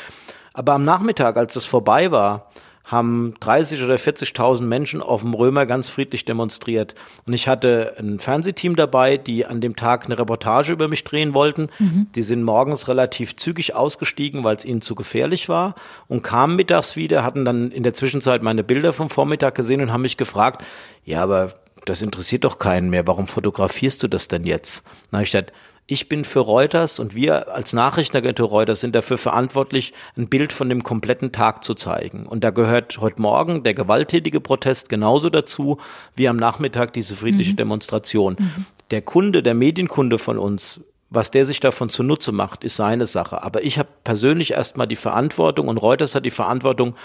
Aber 0.53 0.73
am 0.73 0.83
Nachmittag, 0.83 1.37
als 1.37 1.55
es 1.55 1.65
vorbei 1.65 2.11
war, 2.11 2.49
haben 2.87 3.33
30 3.41 3.83
oder 3.83 3.95
40.000 3.95 4.61
Menschen 4.63 5.01
auf 5.01 5.21
dem 5.21 5.33
Römer 5.33 5.65
ganz 5.65 5.89
friedlich 5.89 6.23
demonstriert. 6.23 6.95
Und 7.25 7.33
ich 7.33 7.47
hatte 7.47 7.95
ein 7.99 8.19
Fernsehteam 8.19 8.77
dabei, 8.77 9.17
die 9.17 9.45
an 9.45 9.59
dem 9.59 9.75
Tag 9.75 10.05
eine 10.05 10.17
Reportage 10.17 10.71
über 10.71 10.87
mich 10.87 11.03
drehen 11.03 11.33
wollten. 11.33 11.69
Mhm. 11.79 12.07
Die 12.15 12.23
sind 12.23 12.43
morgens 12.43 12.87
relativ 12.87 13.35
zügig 13.35 13.75
ausgestiegen, 13.75 14.45
weil 14.45 14.55
es 14.55 14.63
ihnen 14.63 14.81
zu 14.81 14.95
gefährlich 14.95 15.49
war 15.49 15.75
und 16.07 16.23
kamen 16.23 16.55
mittags 16.55 16.95
wieder, 16.95 17.25
hatten 17.25 17.43
dann 17.43 17.71
in 17.71 17.83
der 17.83 17.93
Zwischenzeit 17.93 18.41
meine 18.41 18.63
Bilder 18.63 18.93
vom 18.93 19.09
Vormittag 19.09 19.55
gesehen 19.55 19.81
und 19.81 19.91
haben 19.91 20.01
mich 20.01 20.15
gefragt, 20.15 20.63
ja, 21.03 21.21
aber 21.21 21.55
das 21.89 22.01
interessiert 22.01 22.43
doch 22.43 22.59
keinen 22.59 22.89
mehr. 22.89 23.07
Warum 23.07 23.27
fotografierst 23.27 24.01
du 24.03 24.07
das 24.07 24.27
denn 24.27 24.45
jetzt? 24.45 24.83
Na, 25.11 25.21
ich 25.21 25.31
gesagt, 25.31 25.53
ich 25.89 26.09
bin 26.09 26.25
für 26.25 26.41
Reuters 26.41 26.99
und 26.99 27.15
wir 27.15 27.53
als 27.55 27.71
Nachrichtenagentur 27.71 28.49
Reuters 28.49 28.81
sind 28.81 28.93
dafür 28.93 29.17
verantwortlich, 29.17 29.93
ein 30.17 30.27
Bild 30.27 30.51
von 30.51 30.67
dem 30.67 30.83
kompletten 30.83 31.31
Tag 31.31 31.63
zu 31.63 31.75
zeigen. 31.75 32.25
Und 32.25 32.43
da 32.43 32.49
gehört 32.49 32.97
heute 32.99 33.21
Morgen 33.21 33.63
der 33.63 33.73
gewalttätige 33.73 34.41
Protest 34.41 34.89
genauso 34.89 35.29
dazu 35.29 35.77
wie 36.15 36.27
am 36.27 36.35
Nachmittag 36.35 36.91
diese 36.91 37.15
friedliche 37.15 37.53
mhm. 37.53 37.57
Demonstration. 37.57 38.35
Mhm. 38.37 38.65
Der 38.91 39.01
Kunde, 39.01 39.41
der 39.41 39.53
Medienkunde 39.53 40.17
von 40.17 40.37
uns, 40.37 40.81
was 41.09 41.31
der 41.31 41.45
sich 41.45 41.61
davon 41.61 41.89
zunutze 41.89 42.33
macht, 42.33 42.65
ist 42.65 42.75
seine 42.75 43.07
Sache. 43.07 43.41
Aber 43.41 43.63
ich 43.63 43.79
habe 43.79 43.89
persönlich 44.03 44.51
erstmal 44.51 44.87
die 44.87 44.97
Verantwortung 44.97 45.69
und 45.69 45.77
Reuters 45.77 46.15
hat 46.15 46.25
die 46.25 46.31
Verantwortung, 46.31 46.95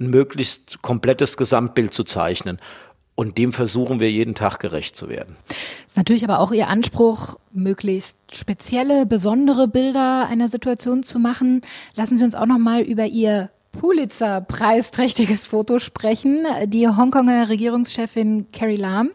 ein 0.00 0.10
möglichst 0.10 0.82
komplettes 0.82 1.36
Gesamtbild 1.36 1.94
zu 1.94 2.02
zeichnen. 2.02 2.58
Und 3.22 3.38
dem 3.38 3.52
versuchen 3.52 4.00
wir 4.00 4.10
jeden 4.10 4.34
Tag 4.34 4.58
gerecht 4.58 4.96
zu 4.96 5.08
werden. 5.08 5.36
Ist 5.86 5.96
natürlich 5.96 6.24
aber 6.24 6.40
auch 6.40 6.50
Ihr 6.50 6.66
Anspruch, 6.66 7.36
möglichst 7.52 8.16
spezielle, 8.34 9.06
besondere 9.06 9.68
Bilder 9.68 10.26
einer 10.26 10.48
Situation 10.48 11.04
zu 11.04 11.20
machen. 11.20 11.60
Lassen 11.94 12.18
Sie 12.18 12.24
uns 12.24 12.34
auch 12.34 12.46
noch 12.46 12.58
mal 12.58 12.82
über 12.82 13.06
Ihr 13.06 13.50
Pulitzer-preisträchtiges 13.78 15.46
Foto 15.46 15.78
sprechen. 15.78 16.46
Die 16.66 16.88
Hongkonger 16.88 17.48
Regierungschefin 17.48 18.48
Carrie 18.52 18.74
Lam, 18.74 19.10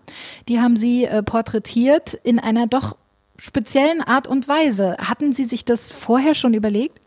die 0.47 0.61
haben 0.61 0.77
Sie 0.77 1.03
äh, 1.03 1.21
porträtiert 1.21 2.13
in 2.13 2.39
einer 2.39 2.65
doch 2.65 2.95
speziellen 3.35 3.99
Art 3.99 4.29
und 4.29 4.47
Weise. 4.47 4.95
Hatten 4.99 5.33
Sie 5.33 5.43
sich 5.43 5.65
das 5.65 5.91
vorher 5.91 6.33
schon 6.33 6.53
überlegt? 6.53 7.01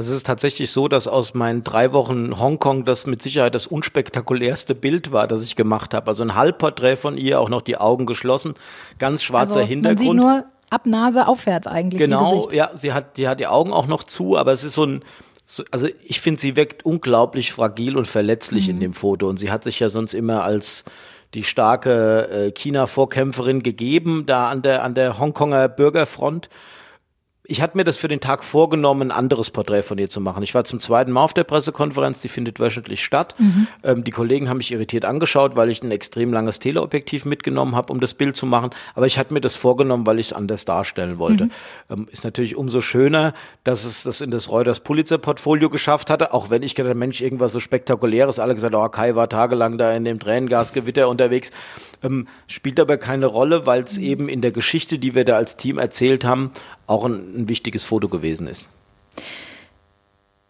Also 0.00 0.12
es 0.12 0.16
ist 0.16 0.26
tatsächlich 0.26 0.70
so, 0.70 0.88
dass 0.88 1.06
aus 1.06 1.34
meinen 1.34 1.62
drei 1.62 1.92
Wochen 1.92 2.40
Hongkong 2.40 2.86
das 2.86 3.04
mit 3.04 3.20
Sicherheit 3.20 3.54
das 3.54 3.66
unspektakulärste 3.66 4.74
Bild 4.74 5.12
war, 5.12 5.28
das 5.28 5.44
ich 5.44 5.56
gemacht 5.56 5.92
habe. 5.92 6.08
Also 6.08 6.22
ein 6.22 6.36
Halbporträt 6.36 6.96
von 6.96 7.18
ihr, 7.18 7.38
auch 7.38 7.50
noch 7.50 7.60
die 7.60 7.76
Augen 7.76 8.06
geschlossen, 8.06 8.54
ganz 8.98 9.22
schwarzer 9.22 9.56
also, 9.56 9.68
Hintergrund. 9.68 10.16
Man 10.16 10.16
sieht 10.16 10.16
nur 10.16 10.44
ab 10.70 10.86
Nase 10.86 11.28
aufwärts 11.28 11.66
eigentlich. 11.66 11.98
Genau, 11.98 12.48
ja, 12.50 12.70
sie 12.72 12.94
hat, 12.94 13.18
die 13.18 13.28
hat 13.28 13.40
die 13.40 13.46
Augen 13.46 13.74
auch 13.74 13.86
noch 13.86 14.02
zu, 14.02 14.38
aber 14.38 14.52
es 14.52 14.64
ist 14.64 14.72
so 14.72 14.86
ein, 14.86 15.02
so, 15.44 15.64
also 15.70 15.86
ich 16.02 16.22
finde, 16.22 16.40
sie 16.40 16.56
wirkt 16.56 16.86
unglaublich 16.86 17.52
fragil 17.52 17.98
und 17.98 18.06
verletzlich 18.06 18.68
mhm. 18.68 18.74
in 18.76 18.80
dem 18.80 18.94
Foto 18.94 19.28
und 19.28 19.38
sie 19.38 19.50
hat 19.50 19.64
sich 19.64 19.80
ja 19.80 19.90
sonst 19.90 20.14
immer 20.14 20.44
als 20.44 20.84
die 21.34 21.44
starke 21.44 22.28
äh, 22.30 22.52
China-Vorkämpferin 22.52 23.62
gegeben, 23.62 24.24
da 24.24 24.48
an 24.48 24.62
der, 24.62 24.82
an 24.82 24.94
der 24.94 25.18
Hongkonger 25.18 25.68
Bürgerfront 25.68 26.48
ich 27.50 27.60
hatte 27.60 27.76
mir 27.76 27.82
das 27.82 27.96
für 27.96 28.06
den 28.06 28.20
Tag 28.20 28.44
vorgenommen, 28.44 29.08
ein 29.08 29.10
anderes 29.10 29.50
Porträt 29.50 29.82
von 29.82 29.98
ihr 29.98 30.08
zu 30.08 30.20
machen. 30.20 30.44
Ich 30.44 30.54
war 30.54 30.62
zum 30.62 30.78
zweiten 30.78 31.10
Mal 31.10 31.24
auf 31.24 31.34
der 31.34 31.42
Pressekonferenz, 31.42 32.20
die 32.20 32.28
findet 32.28 32.60
wöchentlich 32.60 33.04
statt. 33.04 33.34
Mhm. 33.38 33.66
Ähm, 33.82 34.04
die 34.04 34.12
Kollegen 34.12 34.48
haben 34.48 34.58
mich 34.58 34.70
irritiert 34.70 35.04
angeschaut, 35.04 35.56
weil 35.56 35.68
ich 35.68 35.82
ein 35.82 35.90
extrem 35.90 36.32
langes 36.32 36.60
Teleobjektiv 36.60 37.24
mitgenommen 37.24 37.74
habe, 37.74 37.92
um 37.92 37.98
das 37.98 38.14
Bild 38.14 38.36
zu 38.36 38.46
machen. 38.46 38.70
Aber 38.94 39.06
ich 39.08 39.18
hatte 39.18 39.34
mir 39.34 39.40
das 39.40 39.56
vorgenommen, 39.56 40.06
weil 40.06 40.20
ich 40.20 40.28
es 40.28 40.32
anders 40.32 40.64
darstellen 40.64 41.18
wollte. 41.18 41.46
Mhm. 41.46 41.50
Ähm, 41.90 42.08
ist 42.12 42.22
natürlich 42.22 42.54
umso 42.54 42.80
schöner, 42.80 43.34
dass 43.64 43.84
es 43.84 44.04
das 44.04 44.20
in 44.20 44.30
das 44.30 44.48
Reuters 44.52 44.78
Pulitzer 44.78 45.18
Portfolio 45.18 45.70
geschafft 45.70 46.08
hatte, 46.08 46.32
auch 46.32 46.50
wenn 46.50 46.62
ich 46.62 46.76
gedacht, 46.76 46.94
Mensch, 46.94 47.20
irgendwas 47.20 47.50
so 47.50 47.58
spektakuläres. 47.58 48.38
Alle 48.38 48.54
gesagt, 48.54 48.76
oh, 48.76 48.88
Kai 48.88 49.16
war 49.16 49.28
tagelang 49.28 49.76
da 49.76 49.92
in 49.92 50.04
dem 50.04 50.20
Tränengasgewitter 50.20 51.08
unterwegs. 51.08 51.50
Ähm, 52.04 52.28
spielt 52.46 52.78
aber 52.78 52.96
keine 52.96 53.26
Rolle, 53.26 53.66
weil 53.66 53.82
es 53.82 53.98
mhm. 53.98 54.04
eben 54.04 54.28
in 54.28 54.40
der 54.40 54.52
Geschichte, 54.52 55.00
die 55.00 55.16
wir 55.16 55.24
da 55.24 55.36
als 55.36 55.56
Team 55.56 55.78
erzählt 55.78 56.24
haben, 56.24 56.52
auch 56.90 57.04
ein, 57.04 57.42
ein 57.42 57.48
wichtiges 57.48 57.84
Foto 57.84 58.08
gewesen 58.08 58.46
ist. 58.46 58.70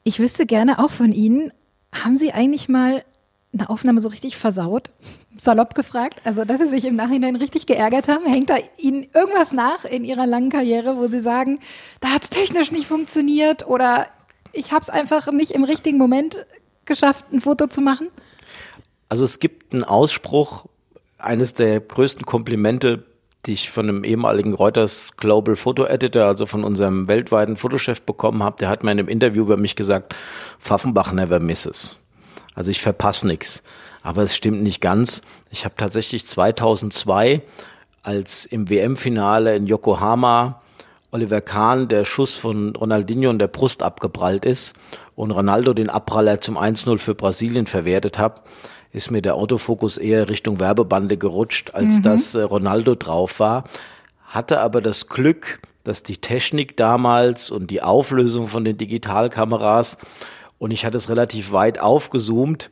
Ich 0.02 0.18
wüsste 0.18 0.46
gerne 0.46 0.78
auch 0.78 0.90
von 0.90 1.12
Ihnen, 1.12 1.52
haben 1.92 2.16
Sie 2.16 2.32
eigentlich 2.32 2.68
mal 2.68 3.04
eine 3.52 3.68
Aufnahme 3.68 4.00
so 4.00 4.08
richtig 4.08 4.36
versaut? 4.36 4.92
Salopp 5.36 5.74
gefragt. 5.74 6.20
Also, 6.24 6.44
dass 6.44 6.60
Sie 6.60 6.68
sich 6.68 6.84
im 6.84 6.96
Nachhinein 6.96 7.36
richtig 7.36 7.66
geärgert 7.66 8.08
haben. 8.08 8.26
Hängt 8.26 8.50
da 8.50 8.56
Ihnen 8.76 9.06
irgendwas 9.14 9.52
nach 9.52 9.84
in 9.84 10.04
Ihrer 10.04 10.26
langen 10.26 10.50
Karriere, 10.50 10.96
wo 10.96 11.06
Sie 11.06 11.20
sagen, 11.20 11.60
da 12.00 12.08
hat 12.08 12.24
es 12.24 12.30
technisch 12.30 12.70
nicht 12.70 12.86
funktioniert 12.86 13.66
oder 13.66 14.06
ich 14.52 14.72
habe 14.72 14.82
es 14.82 14.90
einfach 14.90 15.30
nicht 15.32 15.52
im 15.52 15.64
richtigen 15.64 15.96
Moment 15.96 16.44
geschafft, 16.84 17.26
ein 17.32 17.40
Foto 17.40 17.68
zu 17.68 17.80
machen? 17.80 18.08
Also 19.08 19.24
es 19.24 19.38
gibt 19.38 19.72
einen 19.72 19.84
Ausspruch, 19.84 20.66
eines 21.18 21.54
der 21.54 21.80
größten 21.80 22.24
Komplimente 22.24 23.04
die 23.46 23.54
ich 23.54 23.70
von 23.70 23.88
einem 23.88 24.04
ehemaligen 24.04 24.52
Reuters 24.52 25.10
Global 25.16 25.56
Photo 25.56 25.86
Editor, 25.86 26.24
also 26.24 26.46
von 26.46 26.64
unserem 26.64 27.08
weltweiten 27.08 27.56
Fotochef 27.56 28.02
bekommen 28.02 28.42
habe, 28.42 28.56
der 28.58 28.68
hat 28.68 28.84
mir 28.84 28.92
in 28.92 28.98
einem 28.98 29.08
Interview 29.08 29.42
über 29.42 29.56
mich 29.56 29.76
gesagt, 29.76 30.14
Pfaffenbach 30.58 31.12
never 31.12 31.40
misses. 31.40 31.98
Also 32.54 32.70
ich 32.70 32.80
verpasse 32.80 33.26
nichts. 33.26 33.62
Aber 34.02 34.22
es 34.22 34.36
stimmt 34.36 34.62
nicht 34.62 34.80
ganz. 34.80 35.22
Ich 35.50 35.64
habe 35.64 35.74
tatsächlich 35.76 36.26
2002, 36.26 37.42
als 38.02 38.46
im 38.46 38.68
WM-Finale 38.68 39.54
in 39.56 39.66
Yokohama 39.66 40.59
Oliver 41.12 41.40
Kahn 41.40 41.88
der 41.88 42.04
Schuss 42.04 42.36
von 42.36 42.74
Ronaldinho 42.76 43.30
in 43.30 43.38
der 43.38 43.48
Brust 43.48 43.82
abgeprallt 43.82 44.44
ist 44.44 44.74
und 45.16 45.30
Ronaldo 45.30 45.74
den 45.74 45.90
Abpraller 45.90 46.40
zum 46.40 46.56
1-0 46.56 46.98
für 46.98 47.14
Brasilien 47.14 47.66
verwertet 47.66 48.18
hat, 48.18 48.42
ist 48.92 49.10
mir 49.10 49.22
der 49.22 49.34
Autofokus 49.34 49.98
eher 49.98 50.28
Richtung 50.28 50.60
Werbebande 50.60 51.16
gerutscht, 51.16 51.72
als 51.74 51.98
mhm. 51.98 52.02
dass 52.02 52.34
äh, 52.34 52.42
Ronaldo 52.42 52.94
drauf 52.94 53.40
war. 53.40 53.64
Hatte 54.24 54.60
aber 54.60 54.80
das 54.80 55.08
Glück, 55.08 55.60
dass 55.84 56.02
die 56.02 56.18
Technik 56.18 56.76
damals 56.76 57.50
und 57.50 57.70
die 57.70 57.82
Auflösung 57.82 58.46
von 58.46 58.64
den 58.64 58.78
Digitalkameras 58.78 59.98
und 60.58 60.72
ich 60.72 60.84
hatte 60.84 60.98
es 60.98 61.08
relativ 61.08 61.52
weit 61.52 61.80
aufgezoomt, 61.80 62.70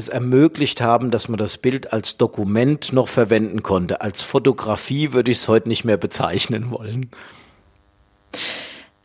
es 0.00 0.08
ermöglicht 0.08 0.80
haben, 0.80 1.10
dass 1.10 1.28
man 1.28 1.38
das 1.38 1.58
Bild 1.58 1.92
als 1.92 2.16
Dokument 2.16 2.92
noch 2.92 3.08
verwenden 3.08 3.62
konnte. 3.62 4.00
Als 4.00 4.22
Fotografie 4.22 5.12
würde 5.12 5.30
ich 5.30 5.38
es 5.38 5.48
heute 5.48 5.68
nicht 5.68 5.84
mehr 5.84 5.96
bezeichnen 5.96 6.70
wollen. 6.70 7.10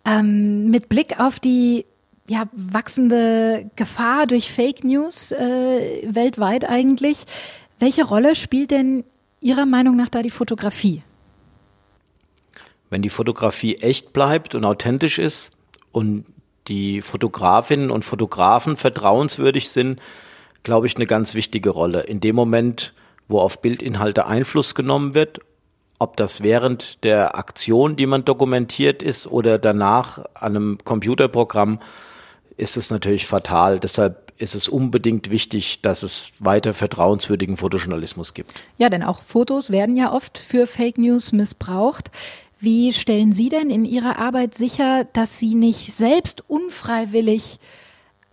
Ähm, 0.06 0.70
mit 0.70 0.90
Blick 0.90 1.20
auf 1.20 1.40
die 1.40 1.86
ja, 2.28 2.46
wachsende 2.54 3.70
Gefahr 3.76 4.28
durch 4.28 4.52
Fake 4.52 4.84
News 4.84 5.32
äh, 5.32 6.02
weltweit 6.08 6.68
eigentlich. 6.68 7.26
Welche 7.80 8.06
Rolle 8.06 8.36
spielt 8.36 8.72
denn 8.72 9.04
Ihrer 9.42 9.66
Meinung 9.66 9.96
nach 9.96 10.10
da 10.10 10.22
die 10.22 10.30
Fotografie? 10.30 11.04
Wenn 12.90 13.02
die 13.02 13.10
Fotografie 13.10 13.76
echt 13.76 14.14
bleibt 14.14 14.56
und 14.56 14.66
authentisch 14.66 15.20
ist 15.20 15.52
und 15.92 16.26
die 16.68 17.02
Fotografinnen 17.02 17.92
und 17.92 18.04
Fotografen 18.04 18.76
vertrauenswürdig 18.76 19.70
sind, 19.70 20.00
glaube 20.66 20.88
ich, 20.88 20.98
eine 20.98 21.06
ganz 21.06 21.34
wichtige 21.34 21.70
Rolle. 21.70 22.02
In 22.02 22.20
dem 22.20 22.36
Moment, 22.36 22.94
wo 23.30 23.40
auf 23.40 23.62
Bildinhalte 23.62 24.26
Einfluss 24.26 24.76
genommen 24.76 25.16
wird, 25.16 25.40
ob 25.98 26.18
das 26.18 26.42
während 26.42 27.02
der 27.06 27.38
Aktion, 27.38 27.96
die 27.96 28.06
man 28.06 28.26
dokumentiert 28.26 29.02
ist, 29.02 29.28
oder 29.28 29.58
danach 29.58 30.26
an 30.34 30.56
einem 30.56 30.78
Computerprogramm, 30.84 31.80
ist 32.58 32.76
es 32.76 32.92
natürlich 32.92 33.26
fatal. 33.26 33.80
Deshalb 33.80 34.34
ist 34.38 34.56
es 34.56 34.68
unbedingt 34.68 35.30
wichtig, 35.30 35.82
dass 35.82 36.04
es 36.04 36.34
weiter 36.40 36.74
vertrauenswürdigen 36.74 37.56
Fotojournalismus 37.56 38.34
gibt. 38.34 38.54
Ja, 38.78 38.90
denn 38.90 39.04
auch 39.04 39.22
Fotos 39.22 39.70
werden 39.70 39.96
ja 39.96 40.12
oft 40.12 40.38
für 40.38 40.68
Fake 40.68 40.98
News 40.98 41.32
missbraucht. 41.32 42.12
Wie 42.60 42.92
stellen 42.92 43.32
Sie 43.32 43.50
denn 43.50 43.70
in 43.70 43.86
Ihrer 43.86 44.18
Arbeit 44.20 44.56
sicher, 44.56 45.06
dass 45.14 45.40
Sie 45.40 45.56
nicht 45.56 45.96
selbst 45.96 46.50
unfreiwillig 46.50 47.60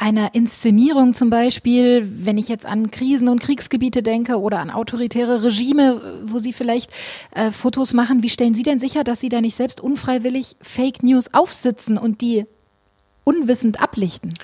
einer 0.02 0.34
Inszenierung 0.34 1.14
zum 1.14 1.30
Beispiel, 1.30 2.10
wenn 2.24 2.36
ich 2.36 2.48
jetzt 2.48 2.66
an 2.66 2.90
Krisen 2.90 3.28
und 3.28 3.40
Kriegsgebiete 3.40 4.02
denke 4.02 4.40
oder 4.40 4.58
an 4.58 4.70
autoritäre 4.70 5.44
Regime, 5.44 6.00
wo 6.24 6.40
Sie 6.40 6.52
vielleicht 6.52 6.90
äh, 7.30 7.52
Fotos 7.52 7.92
machen, 7.92 8.24
wie 8.24 8.28
stellen 8.28 8.52
Sie 8.52 8.64
denn 8.64 8.80
sicher, 8.80 9.04
dass 9.04 9.20
Sie 9.20 9.28
da 9.28 9.40
nicht 9.40 9.54
selbst 9.54 9.80
unfreiwillig 9.80 10.56
Fake 10.60 11.04
News 11.04 11.32
aufsitzen 11.32 11.98
und 11.98 12.20
die 12.20 12.46
unwissend 13.22 13.80
ablichten? 13.80 14.34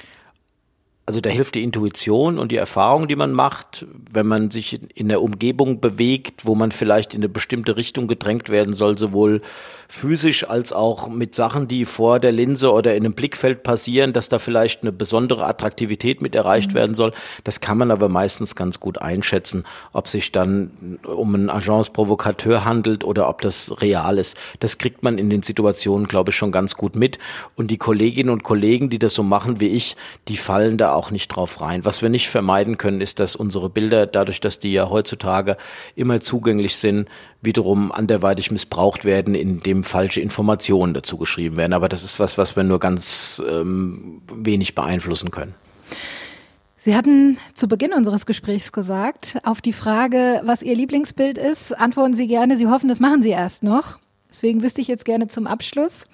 Also 1.09 1.23
da 1.23 1.31
hilft 1.31 1.55
die 1.55 1.63
Intuition 1.63 2.39
und 2.39 2.53
die 2.53 2.59
Erfahrung, 2.59 3.09
die 3.09 3.17
man 3.17 3.33
macht, 3.33 3.87
wenn 4.13 4.27
man 4.27 4.51
sich 4.51 4.79
in 4.95 5.09
der 5.09 5.23
Umgebung 5.23 5.81
bewegt, 5.81 6.45
wo 6.45 6.55
man 6.55 6.71
vielleicht 6.71 7.15
in 7.15 7.21
eine 7.21 7.31
bestimmte 7.31 7.79
Richtung 7.79 8.09
gedrängt 8.09 8.51
werden 8.51 8.75
soll, 8.75 8.99
sowohl 8.99 9.41
physisch 9.89 10.47
als 10.47 10.71
auch 10.71 11.09
mit 11.09 11.35
Sachen, 11.35 11.67
die 11.67 11.87
vor 11.87 12.21
der 12.21 12.33
Linse 12.33 12.71
oder 12.71 12.95
in 12.95 13.07
einem 13.07 13.15
Blickfeld 13.15 13.63
passieren, 13.63 14.13
dass 14.13 14.29
da 14.29 14.39
vielleicht 14.39 14.83
eine 14.83 14.93
besondere 14.93 15.47
Attraktivität 15.47 16.21
mit 16.21 16.35
erreicht 16.35 16.73
mhm. 16.73 16.75
werden 16.75 16.95
soll. 16.95 17.13
Das 17.43 17.61
kann 17.61 17.79
man 17.79 17.91
aber 17.91 18.11
meistens 18.11 18.55
ganz 18.55 18.79
gut 18.79 19.01
einschätzen, 19.01 19.65
ob 19.95 20.09
sich 20.09 20.31
dann 20.31 20.99
um 21.07 21.35
einen 21.35 21.49
Agence 21.49 21.89
Provocateur 21.89 22.67
handelt 22.67 23.03
oder 23.03 23.31
ob 23.31 23.41
das 23.41 23.81
real 23.81 24.19
ist. 24.19 24.37
Das 24.61 24.77
kriegt 24.77 25.03
man 25.03 25.17
in 25.17 25.31
den 25.31 25.43
Situationen, 25.43 26.07
glaube 26.07 26.33
ich, 26.33 26.37
schon 26.37 26.53
ganz 26.53 26.77
gut 26.77 26.97
mit. 26.97 27.19
Und 27.57 27.71
die 27.71 27.79
Kolleginnen 27.79 28.29
und 28.29 28.43
Kollegen, 28.43 28.91
die 28.91 28.99
das 28.99 29.15
so 29.15 29.23
machen 29.23 29.59
wie 29.59 29.69
ich, 29.69 29.97
die 30.29 30.37
fallen 30.37 30.77
da 30.77 30.98
auch 30.99 31.11
nicht 31.11 31.29
drauf 31.29 31.61
rein. 31.61 31.85
Was 31.85 32.03
wir 32.03 32.11
nicht 32.11 32.29
vermeiden 32.29 32.77
können, 32.77 33.01
ist, 33.01 33.19
dass 33.21 33.37
unsere 33.37 33.71
Bilder, 33.71 34.07
dadurch, 34.07 34.41
dass 34.41 34.59
die 34.59 34.73
ja 34.73 34.91
heutzutage 34.91 35.57
immer 35.97 36.21
zugänglich 36.21 36.77
sind, 36.77 37.09
wiederum 37.41 37.93
anderweitig 37.93 38.51
missbraucht 38.51 39.05
werden, 39.05 39.35
indem 39.35 39.85
falsche 39.85 40.21
Informationen 40.21 40.93
dazu 40.93 41.17
geschrieben 41.17 41.57
werden. 41.57 41.73
Aber 41.73 41.89
das 41.89 42.05
ist 42.05 42.21
was, 42.21 42.37
was 42.37 42.57
wir 42.57 42.65
nur 42.65 42.81
ganz 42.81 43.41
ähm, 43.49 44.21
wenig 44.33 44.75
beeinflussen 44.75 45.31
können. 45.31 45.55
Sie 46.81 46.95
hatten 46.95 47.39
zu 47.55 47.67
Beginn 47.67 47.93
unseres 47.93 48.25
Gesprächs 48.25 48.71
gesagt, 48.71 49.39
auf 49.43 49.61
die 49.61 49.73
Frage, 49.73 50.43
was 50.45 50.63
Ihr 50.63 50.77
Lieblingsbild 50.77 51.37
ist, 51.37 51.73
antworten 51.73 52.15
Sie 52.15 52.29
gerne, 52.29 52.57
Sie 52.57 52.69
hoffen, 52.69 52.89
das 52.89 53.01
machen 53.01 53.23
Sie 53.23 53.31
erst 53.31 53.63
noch. 53.63 53.99
Deswegen 54.31 54.63
wüsste 54.63 54.81
ich 54.81 54.89
jetzt 54.89 55.05
gerne 55.05 55.27
zum 55.27 55.47
Abschluss, 55.47 56.07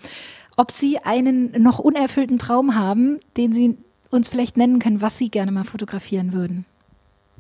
ob 0.57 0.71
Sie 0.71 0.99
einen 0.99 1.63
noch 1.63 1.79
unerfüllten 1.79 2.39
Traum 2.39 2.77
haben, 2.77 3.21
den 3.37 3.53
Sie 3.53 3.77
uns 4.15 4.29
vielleicht 4.29 4.57
nennen 4.57 4.79
können, 4.79 5.01
was 5.01 5.19
Sie 5.19 5.31
gerne 5.31 5.53
mal 5.53 5.65
fotografieren 5.65 6.33
würden? 6.33 6.65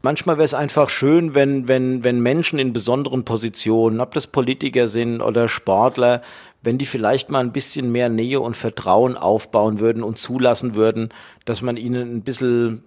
Manchmal 0.02 0.36
wäre 0.36 0.44
es 0.44 0.52
einfach 0.52 0.90
schön, 0.90 1.34
wenn, 1.34 1.66
wenn, 1.66 2.04
wenn 2.04 2.20
Menschen 2.20 2.58
in 2.58 2.74
besonderen 2.74 3.24
Positionen, 3.24 4.00
ob 4.00 4.12
das 4.12 4.26
Politiker 4.26 4.86
sind 4.86 5.22
oder 5.22 5.48
Sportler, 5.48 6.20
wenn 6.62 6.76
die 6.76 6.84
vielleicht 6.84 7.30
mal 7.30 7.40
ein 7.40 7.52
bisschen 7.52 7.90
mehr 7.90 8.10
Nähe 8.10 8.40
und 8.40 8.54
Vertrauen 8.54 9.16
aufbauen 9.16 9.78
würden 9.78 10.02
und 10.02 10.18
zulassen 10.18 10.74
würden, 10.74 11.08
dass 11.46 11.62
man 11.62 11.78
ihnen 11.78 12.16
ein 12.16 12.22
bisschen 12.22 12.84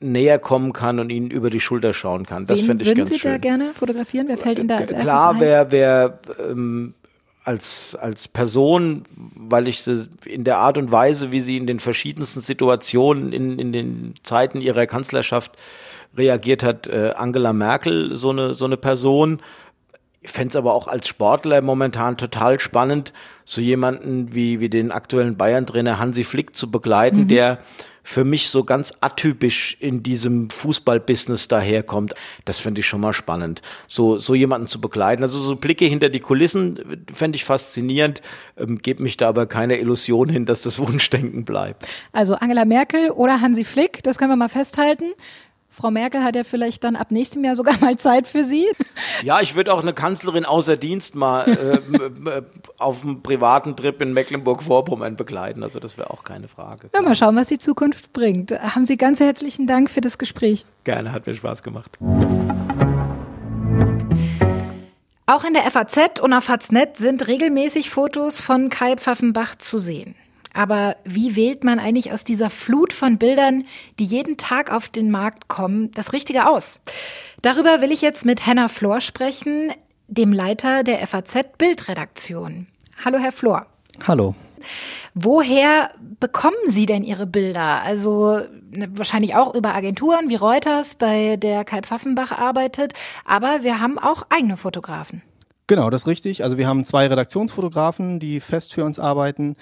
näher 0.00 0.38
kommen 0.38 0.72
kann 0.72 0.98
und 0.98 1.10
ihnen 1.10 1.30
über 1.30 1.50
die 1.50 1.60
Schulter 1.60 1.92
schauen 1.92 2.26
kann. 2.26 2.46
Das 2.46 2.60
finde 2.60 2.84
ich 2.84 2.94
ganz 2.94 3.10
Sie 3.10 3.18
schön. 3.18 3.30
Würden 3.30 3.42
Sie 3.42 3.48
da 3.48 3.56
gerne 3.56 3.74
fotografieren? 3.74 4.28
Wer 4.28 4.38
fällt 4.38 4.58
Ihnen 4.58 4.68
da 4.68 4.76
als 4.76 4.92
erstes 4.92 5.02
Klar, 5.02 5.34
ein? 5.34 5.40
wer, 5.40 5.70
wer 5.72 6.18
ähm, 6.50 6.94
als, 7.48 7.96
als 7.96 8.28
Person, 8.28 9.04
weil 9.16 9.68
ich 9.68 9.80
sie 9.80 10.06
in 10.26 10.44
der 10.44 10.58
Art 10.58 10.76
und 10.76 10.92
Weise, 10.92 11.32
wie 11.32 11.40
sie 11.40 11.56
in 11.56 11.66
den 11.66 11.80
verschiedensten 11.80 12.42
Situationen 12.42 13.32
in, 13.32 13.58
in 13.58 13.72
den 13.72 14.14
Zeiten 14.22 14.60
ihrer 14.60 14.84
Kanzlerschaft 14.84 15.52
reagiert 16.14 16.62
hat, 16.62 16.88
äh, 16.88 17.14
Angela 17.16 17.54
Merkel, 17.54 18.16
so 18.16 18.28
eine, 18.30 18.52
so 18.52 18.66
eine 18.66 18.76
Person. 18.76 19.40
Ich 20.20 20.30
fände 20.30 20.48
es 20.48 20.56
aber 20.56 20.74
auch 20.74 20.88
als 20.88 21.06
Sportler 21.06 21.62
momentan 21.62 22.16
total 22.16 22.58
spannend, 22.58 23.12
so 23.44 23.60
jemanden 23.60 24.34
wie, 24.34 24.58
wie 24.58 24.68
den 24.68 24.90
aktuellen 24.90 25.36
Bayern-Trainer 25.36 25.98
Hansi 25.98 26.24
Flick 26.24 26.56
zu 26.56 26.70
begleiten, 26.70 27.20
mhm. 27.20 27.28
der 27.28 27.58
für 28.08 28.24
mich 28.24 28.48
so 28.48 28.64
ganz 28.64 28.94
atypisch 29.02 29.76
in 29.80 30.02
diesem 30.02 30.48
Fußballbusiness 30.48 31.46
daherkommt, 31.46 32.14
das 32.46 32.58
fände 32.58 32.80
ich 32.80 32.86
schon 32.86 33.02
mal 33.02 33.12
spannend, 33.12 33.60
so, 33.86 34.18
so 34.18 34.34
jemanden 34.34 34.66
zu 34.66 34.80
begleiten. 34.80 35.22
Also 35.22 35.38
so 35.38 35.56
Blicke 35.56 35.84
hinter 35.84 36.08
die 36.08 36.20
Kulissen 36.20 37.04
fände 37.12 37.36
ich 37.36 37.44
faszinierend, 37.44 38.22
ähm, 38.56 38.78
gebe 38.78 39.02
mich 39.02 39.18
da 39.18 39.28
aber 39.28 39.46
keine 39.46 39.78
Illusion 39.78 40.30
hin, 40.30 40.46
dass 40.46 40.62
das 40.62 40.78
Wunschdenken 40.78 41.44
bleibt. 41.44 41.86
Also 42.12 42.34
Angela 42.34 42.64
Merkel 42.64 43.10
oder 43.10 43.42
Hansi 43.42 43.64
Flick, 43.64 44.02
das 44.02 44.16
können 44.16 44.30
wir 44.30 44.36
mal 44.36 44.48
festhalten. 44.48 45.12
Frau 45.78 45.92
Merkel 45.92 46.24
hat 46.24 46.34
ja 46.34 46.42
vielleicht 46.42 46.82
dann 46.82 46.96
ab 46.96 47.12
nächstem 47.12 47.44
Jahr 47.44 47.54
sogar 47.54 47.78
mal 47.80 47.96
Zeit 47.96 48.26
für 48.26 48.44
Sie. 48.44 48.66
Ja, 49.22 49.40
ich 49.40 49.54
würde 49.54 49.72
auch 49.72 49.80
eine 49.80 49.92
Kanzlerin 49.92 50.44
außer 50.44 50.76
Dienst 50.76 51.14
mal 51.14 51.46
äh, 51.48 52.42
auf 52.78 53.04
einem 53.04 53.22
privaten 53.22 53.76
Trip 53.76 54.02
in 54.02 54.12
Mecklenburg-Vorpommern 54.12 55.16
begleiten. 55.16 55.62
Also 55.62 55.78
das 55.78 55.96
wäre 55.96 56.10
auch 56.10 56.24
keine 56.24 56.48
Frage. 56.48 56.90
Ja, 56.92 57.00
mal 57.00 57.14
schauen, 57.14 57.36
was 57.36 57.46
die 57.46 57.58
Zukunft 57.58 58.12
bringt. 58.12 58.50
Haben 58.50 58.84
Sie 58.84 58.96
ganz 58.96 59.20
herzlichen 59.20 59.68
Dank 59.68 59.88
für 59.88 60.00
das 60.00 60.18
Gespräch. 60.18 60.66
Gerne, 60.82 61.12
hat 61.12 61.26
mir 61.28 61.34
Spaß 61.36 61.62
gemacht. 61.62 61.96
Auch 65.26 65.44
in 65.44 65.52
der 65.52 65.70
FAZ 65.70 66.20
und 66.20 66.32
auf 66.32 66.44
FAZ.net 66.44 66.96
sind 66.96 67.28
regelmäßig 67.28 67.90
Fotos 67.90 68.40
von 68.40 68.68
Kai 68.68 68.96
Pfaffenbach 68.96 69.54
zu 69.56 69.78
sehen. 69.78 70.16
Aber 70.54 70.96
wie 71.04 71.36
wählt 71.36 71.64
man 71.64 71.78
eigentlich 71.78 72.12
aus 72.12 72.24
dieser 72.24 72.50
Flut 72.50 72.92
von 72.92 73.18
Bildern, 73.18 73.64
die 73.98 74.04
jeden 74.04 74.36
Tag 74.36 74.72
auf 74.72 74.88
den 74.88 75.10
Markt 75.10 75.48
kommen, 75.48 75.90
das 75.92 76.12
Richtige 76.12 76.48
aus? 76.48 76.80
Darüber 77.42 77.80
will 77.80 77.92
ich 77.92 78.00
jetzt 78.00 78.24
mit 78.24 78.46
Henna 78.46 78.68
Flor 78.68 79.00
sprechen, 79.00 79.72
dem 80.08 80.32
Leiter 80.32 80.82
der 80.84 81.06
FAZ 81.06 81.58
Bildredaktion. 81.58 82.66
Hallo, 83.04 83.18
Herr 83.18 83.32
Flor. 83.32 83.66
Hallo. 84.06 84.34
Woher 85.14 85.90
bekommen 86.20 86.56
Sie 86.66 86.86
denn 86.86 87.04
Ihre 87.04 87.26
Bilder? 87.26 87.82
Also 87.82 88.40
ne, 88.70 88.88
wahrscheinlich 88.92 89.34
auch 89.34 89.54
über 89.54 89.74
Agenturen 89.74 90.28
wie 90.28 90.36
Reuters, 90.36 90.94
bei 90.94 91.36
der 91.36 91.64
Kai 91.64 91.82
Pfaffenbach 91.82 92.32
arbeitet, 92.32 92.92
aber 93.24 93.62
wir 93.62 93.80
haben 93.80 93.98
auch 93.98 94.24
eigene 94.30 94.56
Fotografen. 94.56 95.22
Genau, 95.68 95.90
das 95.90 96.02
ist 96.02 96.08
richtig. 96.08 96.42
Also 96.44 96.56
wir 96.56 96.66
haben 96.66 96.84
zwei 96.84 97.06
Redaktionsfotografen, 97.06 98.18
die 98.18 98.40
fest 98.40 98.72
für 98.72 98.84
uns 98.84 98.98
arbeiten. 98.98 99.54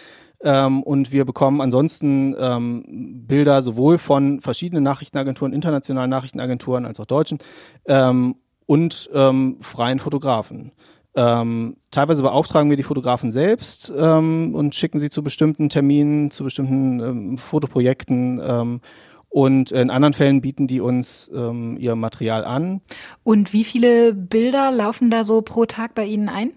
Ähm, 0.47 0.85
und 0.85 1.11
wir 1.11 1.25
bekommen 1.25 1.61
ansonsten 1.61 2.37
ähm, 2.39 3.25
Bilder 3.27 3.63
sowohl 3.63 3.99
von 3.99 4.41
verschiedenen 4.41 4.85
Nachrichtenagenturen, 4.85 5.53
internationalen 5.53 6.09
Nachrichtenagenturen 6.09 6.87
als 6.87 7.01
auch 7.01 7.05
deutschen 7.05 7.39
ähm, 7.87 8.37
und 8.65 9.11
ähm, 9.13 9.59
freien 9.61 9.99
Fotografen. 9.99 10.71
Ähm, 11.17 11.79
teilweise 11.91 12.23
beauftragen 12.23 12.71
wir 12.71 12.77
die 12.77 12.85
Fotografen 12.85 13.33
selbst 13.33 13.93
ähm, 13.97 14.55
und 14.55 14.77
schicken 14.77 15.01
sie 15.01 15.11
zu 15.11 15.25
bestimmten 15.25 15.69
Terminen, 15.69 16.31
zu 16.31 16.45
bestimmten 16.45 17.39
Fotoprojekten. 17.39 18.81
Und 19.29 19.71
in 19.73 19.91
anderen 19.91 20.15
Fällen 20.15 20.41
bieten 20.41 20.67
die 20.67 20.81
uns 20.81 21.31
ähm, 21.35 21.77
ihr 21.79 21.97
Material 21.97 22.45
an. 22.45 22.81
Und 23.23 23.53
wie 23.53 23.65
viele 23.65 24.15
Bilder 24.15 24.71
laufen 24.71 25.11
da 25.11 25.25
so 25.25 25.43
pro 25.43 25.67
Tag 25.67 25.95
bei 25.95 26.07
Ihnen 26.07 26.29
ein? 26.29 26.53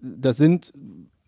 Das 0.00 0.36
sind 0.36 0.72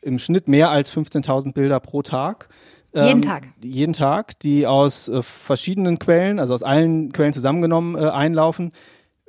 im 0.03 0.19
Schnitt 0.19 0.49
mehr 0.49 0.71
als 0.71 0.93
15.000 0.93 1.53
Bilder 1.53 1.81
pro 1.81 2.03
Tag. 2.03 2.49
Jeden 2.95 3.09
ähm, 3.09 3.23
Tag. 3.23 3.47
Jeden 3.63 3.93
Tag, 3.93 4.39
die 4.41 4.67
aus 4.67 5.09
äh, 5.09 5.23
verschiedenen 5.23 5.99
Quellen, 5.99 6.39
also 6.39 6.55
aus 6.55 6.63
allen 6.63 7.13
Quellen 7.13 7.33
zusammengenommen 7.33 7.97
äh, 7.97 8.09
einlaufen. 8.09 8.73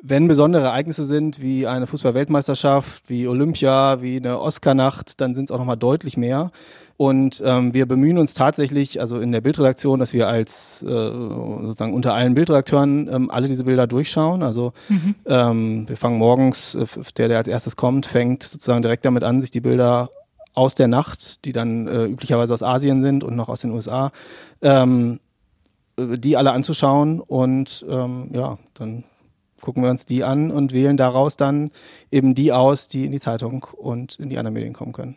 Wenn 0.03 0.27
besondere 0.27 0.63
Ereignisse 0.63 1.05
sind, 1.05 1.41
wie 1.43 1.67
eine 1.67 1.85
Fußball-Weltmeisterschaft, 1.85 3.03
wie 3.07 3.27
Olympia, 3.27 4.01
wie 4.01 4.17
eine 4.17 4.39
Oscarnacht, 4.39 5.21
dann 5.21 5.35
sind 5.35 5.45
es 5.45 5.51
auch 5.51 5.59
nochmal 5.59 5.77
deutlich 5.77 6.17
mehr. 6.17 6.51
Und 6.97 7.41
ähm, 7.45 7.73
wir 7.75 7.85
bemühen 7.85 8.17
uns 8.17 8.33
tatsächlich, 8.33 8.99
also 8.99 9.19
in 9.19 9.31
der 9.31 9.41
Bildredaktion, 9.41 9.99
dass 9.99 10.13
wir 10.13 10.27
als 10.27 10.81
äh, 10.83 10.87
sozusagen 10.87 11.93
unter 11.93 12.15
allen 12.15 12.33
Bildredakteuren 12.33 13.09
ähm, 13.11 13.29
alle 13.29 13.47
diese 13.47 13.63
Bilder 13.63 13.85
durchschauen. 13.85 14.41
Also 14.41 14.73
mhm. 14.89 15.15
ähm, 15.25 15.89
wir 15.89 15.97
fangen 15.97 16.17
morgens, 16.17 16.73
äh, 16.73 16.85
der, 17.17 17.27
der 17.27 17.37
als 17.37 17.47
erstes 17.47 17.75
kommt, 17.75 18.07
fängt 18.07 18.43
sozusagen 18.43 18.81
direkt 18.81 19.05
damit 19.05 19.23
an, 19.23 19.39
sich 19.39 19.51
die 19.51 19.61
Bilder 19.61 20.09
aus 20.53 20.75
der 20.75 20.87
Nacht, 20.87 21.45
die 21.45 21.51
dann 21.51 21.87
äh, 21.87 22.05
üblicherweise 22.05 22.53
aus 22.53 22.63
Asien 22.63 23.03
sind 23.03 23.23
und 23.23 23.35
noch 23.35 23.49
aus 23.49 23.61
den 23.61 23.71
USA, 23.71 24.11
ähm, 24.61 25.19
äh, 25.97 26.17
die 26.17 26.37
alle 26.37 26.51
anzuschauen 26.51 27.19
und 27.19 27.85
ähm, 27.89 28.29
ja, 28.33 28.57
dann 28.73 29.03
gucken 29.61 29.83
wir 29.83 29.89
uns 29.91 30.05
die 30.05 30.23
an 30.23 30.51
und 30.51 30.73
wählen 30.73 30.97
daraus 30.97 31.37
dann 31.37 31.71
eben 32.11 32.35
die 32.35 32.51
aus, 32.51 32.87
die 32.87 33.05
in 33.05 33.11
die 33.11 33.19
Zeitung 33.19 33.65
und 33.77 34.15
in 34.19 34.29
die 34.29 34.37
anderen 34.37 34.55
Medien 34.55 34.73
kommen 34.73 34.91
können. 34.91 35.15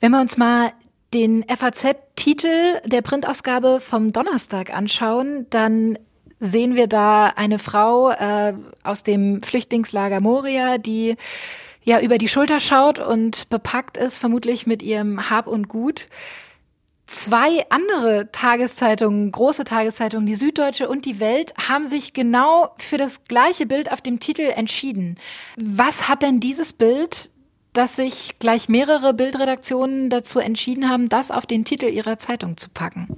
Wenn 0.00 0.12
wir 0.12 0.20
uns 0.20 0.36
mal 0.36 0.72
den 1.14 1.44
FAZ-Titel 1.48 2.80
der 2.84 3.02
Printausgabe 3.02 3.80
vom 3.80 4.12
Donnerstag 4.12 4.74
anschauen, 4.74 5.46
dann 5.50 5.98
sehen 6.40 6.74
wir 6.74 6.86
da 6.86 7.28
eine 7.28 7.58
Frau 7.58 8.10
äh, 8.10 8.52
aus 8.82 9.02
dem 9.02 9.40
Flüchtlingslager 9.40 10.20
Moria, 10.20 10.78
die 10.78 11.16
ja 11.86 12.00
über 12.00 12.18
die 12.18 12.28
Schulter 12.28 12.60
schaut 12.60 12.98
und 12.98 13.48
bepackt 13.48 13.96
ist, 13.96 14.18
vermutlich 14.18 14.66
mit 14.66 14.82
ihrem 14.82 15.30
Hab 15.30 15.46
und 15.46 15.68
Gut. 15.68 16.08
Zwei 17.06 17.64
andere 17.70 18.30
Tageszeitungen, 18.32 19.30
große 19.30 19.62
Tageszeitungen, 19.62 20.26
die 20.26 20.34
Süddeutsche 20.34 20.88
und 20.88 21.04
die 21.04 21.20
Welt, 21.20 21.54
haben 21.56 21.86
sich 21.86 22.12
genau 22.12 22.74
für 22.78 22.98
das 22.98 23.24
gleiche 23.24 23.64
Bild 23.64 23.92
auf 23.92 24.00
dem 24.00 24.18
Titel 24.18 24.52
entschieden. 24.54 25.16
Was 25.56 26.08
hat 26.08 26.22
denn 26.22 26.40
dieses 26.40 26.72
Bild, 26.72 27.30
dass 27.72 27.94
sich 27.94 28.34
gleich 28.40 28.68
mehrere 28.68 29.14
Bildredaktionen 29.14 30.10
dazu 30.10 30.40
entschieden 30.40 30.90
haben, 30.90 31.08
das 31.08 31.30
auf 31.30 31.46
den 31.46 31.64
Titel 31.64 31.86
ihrer 31.86 32.18
Zeitung 32.18 32.56
zu 32.56 32.68
packen? 32.70 33.16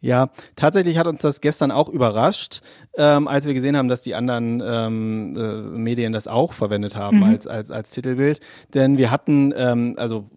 Ja, 0.00 0.30
tatsächlich 0.56 0.96
hat 0.96 1.06
uns 1.06 1.20
das 1.20 1.42
gestern 1.42 1.70
auch 1.70 1.90
überrascht, 1.90 2.62
ähm, 2.96 3.28
als 3.28 3.46
wir 3.46 3.54
gesehen 3.54 3.76
haben, 3.76 3.88
dass 3.88 4.02
die 4.02 4.14
anderen 4.14 4.62
ähm, 4.64 5.36
äh, 5.36 5.78
Medien 5.78 6.12
das 6.12 6.28
auch 6.28 6.52
verwendet 6.52 6.96
haben 6.96 7.18
mhm. 7.18 7.24
als, 7.24 7.46
als, 7.46 7.70
als 7.70 7.90
Titelbild. 7.90 8.40
Denn 8.74 8.98
wir 8.98 9.10
hatten 9.10 9.52
ähm, 9.56 9.94
also 9.96 10.28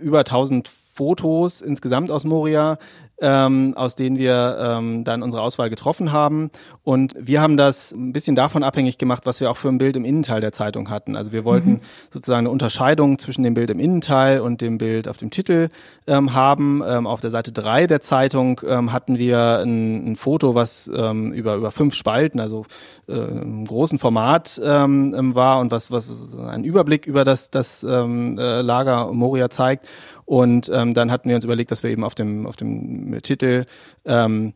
über 0.00 0.20
1000 0.20 0.68
Fotos 0.68 1.60
insgesamt 1.60 2.10
aus 2.10 2.24
Moria 2.24 2.78
ähm, 3.20 3.74
aus 3.76 3.96
denen 3.96 4.18
wir 4.18 4.56
ähm, 4.60 5.04
dann 5.04 5.22
unsere 5.22 5.42
Auswahl 5.42 5.70
getroffen 5.70 6.12
haben. 6.12 6.50
Und 6.84 7.14
wir 7.18 7.40
haben 7.40 7.56
das 7.56 7.92
ein 7.92 8.12
bisschen 8.12 8.36
davon 8.36 8.62
abhängig 8.62 8.98
gemacht, 8.98 9.26
was 9.26 9.40
wir 9.40 9.50
auch 9.50 9.56
für 9.56 9.68
ein 9.68 9.78
Bild 9.78 9.96
im 9.96 10.04
Innenteil 10.04 10.40
der 10.40 10.52
Zeitung 10.52 10.90
hatten. 10.90 11.16
Also 11.16 11.32
wir 11.32 11.44
wollten 11.44 11.70
mhm. 11.70 11.80
sozusagen 12.10 12.40
eine 12.40 12.50
Unterscheidung 12.50 13.18
zwischen 13.18 13.42
dem 13.42 13.54
Bild 13.54 13.70
im 13.70 13.80
Innenteil 13.80 14.40
und 14.40 14.60
dem 14.60 14.78
Bild 14.78 15.08
auf 15.08 15.16
dem 15.16 15.30
Titel 15.30 15.68
ähm, 16.06 16.32
haben. 16.32 16.82
Ähm, 16.86 17.06
auf 17.06 17.20
der 17.20 17.30
Seite 17.30 17.52
drei 17.52 17.86
der 17.86 18.00
Zeitung 18.00 18.60
ähm, 18.66 18.92
hatten 18.92 19.18
wir 19.18 19.60
ein, 19.64 20.12
ein 20.12 20.16
Foto, 20.16 20.54
was 20.54 20.90
ähm, 20.94 21.32
über, 21.38 21.56
über 21.56 21.70
fünf 21.70 21.94
Spalten, 21.94 22.40
also 22.40 22.66
äh, 23.08 23.14
im 23.14 23.64
großen 23.64 23.98
Format 23.98 24.60
ähm, 24.62 25.14
ähm 25.16 25.34
war 25.34 25.60
und 25.60 25.70
was, 25.70 25.90
was 25.90 26.36
einen 26.36 26.64
Überblick 26.64 27.06
über 27.06 27.24
das, 27.24 27.50
das 27.50 27.82
ähm, 27.82 28.38
äh, 28.38 28.60
Lager 28.60 29.12
Moria 29.12 29.48
zeigt. 29.48 29.88
Und 30.24 30.70
ähm, 30.72 30.94
dann 30.94 31.10
hatten 31.10 31.28
wir 31.28 31.36
uns 31.36 31.44
überlegt, 31.44 31.70
dass 31.70 31.82
wir 31.82 31.90
eben 31.90 32.04
auf 32.04 32.14
dem, 32.14 32.46
auf 32.46 32.56
dem 32.56 33.18
Titel 33.22 33.64
ähm, 34.04 34.52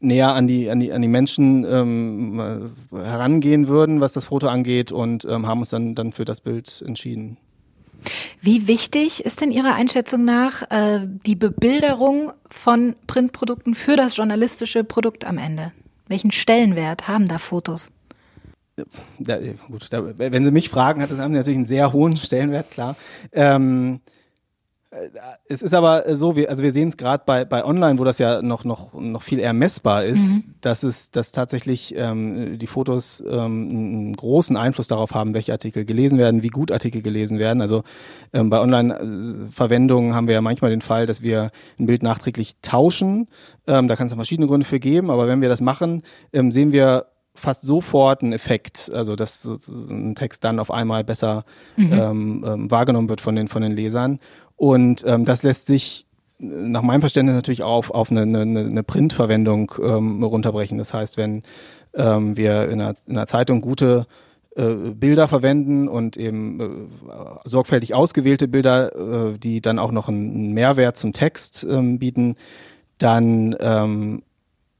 näher 0.00 0.34
an 0.34 0.46
die, 0.46 0.70
an 0.70 0.80
die, 0.80 0.92
an 0.92 1.02
die 1.02 1.08
Menschen 1.08 1.64
ähm, 1.64 2.72
herangehen 2.92 3.68
würden, 3.68 4.00
was 4.00 4.12
das 4.12 4.26
Foto 4.26 4.48
angeht 4.48 4.92
und 4.92 5.24
ähm, 5.24 5.46
haben 5.46 5.60
uns 5.60 5.70
dann, 5.70 5.94
dann 5.94 6.12
für 6.12 6.24
das 6.24 6.40
Bild 6.40 6.82
entschieden. 6.86 7.38
Wie 8.40 8.68
wichtig 8.68 9.24
ist 9.24 9.40
denn 9.40 9.50
Ihrer 9.50 9.74
Einschätzung 9.74 10.24
nach 10.24 10.62
äh, 10.70 11.06
die 11.26 11.36
Bebilderung 11.36 12.32
von 12.50 12.96
Printprodukten 13.06 13.74
für 13.74 13.96
das 13.96 14.16
journalistische 14.16 14.84
Produkt 14.84 15.24
am 15.24 15.38
Ende? 15.38 15.72
Welchen 16.06 16.30
Stellenwert 16.30 17.08
haben 17.08 17.26
da 17.26 17.38
Fotos? 17.38 17.90
Da, 19.18 19.38
gut, 19.68 19.86
da, 19.90 20.18
wenn 20.18 20.44
Sie 20.44 20.50
mich 20.50 20.68
fragen, 20.68 21.00
hat 21.00 21.10
das 21.10 21.18
natürlich 21.18 21.56
einen 21.56 21.64
sehr 21.64 21.92
hohen 21.92 22.16
Stellenwert, 22.16 22.70
klar. 22.72 22.96
Ähm, 23.32 24.00
es 25.48 25.62
ist 25.62 25.74
aber 25.74 26.16
so, 26.16 26.36
wir, 26.36 26.50
also 26.50 26.62
wir 26.62 26.72
sehen 26.72 26.88
es 26.88 26.96
gerade 26.96 27.22
bei, 27.26 27.44
bei 27.44 27.64
Online, 27.64 27.98
wo 27.98 28.04
das 28.04 28.18
ja 28.18 28.42
noch, 28.42 28.64
noch, 28.64 28.94
noch 28.94 29.22
viel 29.22 29.38
eher 29.38 29.52
messbar 29.52 30.04
ist, 30.04 30.46
mhm. 30.46 30.54
dass 30.60 30.82
es, 30.82 31.10
dass 31.10 31.32
tatsächlich 31.32 31.94
ähm, 31.96 32.58
die 32.58 32.66
Fotos 32.66 33.22
ähm, 33.26 33.68
einen 33.70 34.12
großen 34.14 34.56
Einfluss 34.56 34.86
darauf 34.86 35.14
haben, 35.14 35.34
welche 35.34 35.52
Artikel 35.52 35.84
gelesen 35.84 36.18
werden, 36.18 36.42
wie 36.42 36.48
gut 36.48 36.70
Artikel 36.70 37.02
gelesen 37.02 37.38
werden. 37.38 37.60
Also 37.60 37.82
ähm, 38.32 38.50
bei 38.50 38.60
Online-Verwendungen 38.60 40.14
haben 40.14 40.28
wir 40.28 40.34
ja 40.34 40.40
manchmal 40.40 40.70
den 40.70 40.82
Fall, 40.82 41.06
dass 41.06 41.22
wir 41.22 41.50
ein 41.78 41.86
Bild 41.86 42.02
nachträglich 42.02 42.56
tauschen. 42.62 43.28
Ähm, 43.66 43.88
da 43.88 43.96
kann 43.96 44.06
es 44.06 44.14
verschiedene 44.14 44.46
Gründe 44.46 44.66
für 44.66 44.78
geben, 44.78 45.10
aber 45.10 45.26
wenn 45.26 45.40
wir 45.40 45.48
das 45.48 45.60
machen, 45.60 46.02
ähm, 46.32 46.50
sehen 46.50 46.72
wir 46.72 47.06
fast 47.34 47.62
sofort 47.62 48.22
einen 48.22 48.32
Effekt, 48.32 48.90
also 48.92 49.16
dass 49.16 49.44
ein 49.44 50.14
Text 50.14 50.44
dann 50.44 50.58
auf 50.58 50.70
einmal 50.70 51.04
besser 51.04 51.44
mhm. 51.76 51.92
ähm, 51.92 52.44
ähm, 52.46 52.70
wahrgenommen 52.70 53.08
wird 53.08 53.20
von 53.20 53.34
den 53.34 53.48
von 53.48 53.62
den 53.62 53.72
Lesern. 53.72 54.20
Und 54.56 55.04
ähm, 55.06 55.24
das 55.24 55.42
lässt 55.42 55.66
sich 55.66 56.06
nach 56.38 56.82
meinem 56.82 57.00
Verständnis 57.00 57.34
natürlich 57.34 57.62
auf, 57.62 57.90
auf 57.90 58.10
eine, 58.10 58.22
eine, 58.22 58.40
eine 58.40 58.82
Printverwendung 58.82 59.72
ähm, 59.82 60.22
runterbrechen. 60.22 60.78
Das 60.78 60.92
heißt, 60.92 61.16
wenn 61.16 61.42
ähm, 61.94 62.36
wir 62.36 62.68
in 62.68 62.80
einer, 62.80 62.94
in 63.06 63.16
einer 63.16 63.26
Zeitung 63.26 63.60
gute 63.60 64.06
äh, 64.56 64.72
Bilder 64.72 65.28
verwenden 65.28 65.88
und 65.88 66.16
eben 66.16 66.60
äh, 66.60 66.64
sorgfältig 67.44 67.94
ausgewählte 67.94 68.48
Bilder, 68.48 69.32
äh, 69.32 69.38
die 69.38 69.60
dann 69.60 69.78
auch 69.78 69.92
noch 69.92 70.08
einen 70.08 70.52
Mehrwert 70.52 70.96
zum 70.96 71.12
Text 71.12 71.66
ähm, 71.68 71.98
bieten, 71.98 72.36
dann 72.98 73.56
ähm, 73.58 74.22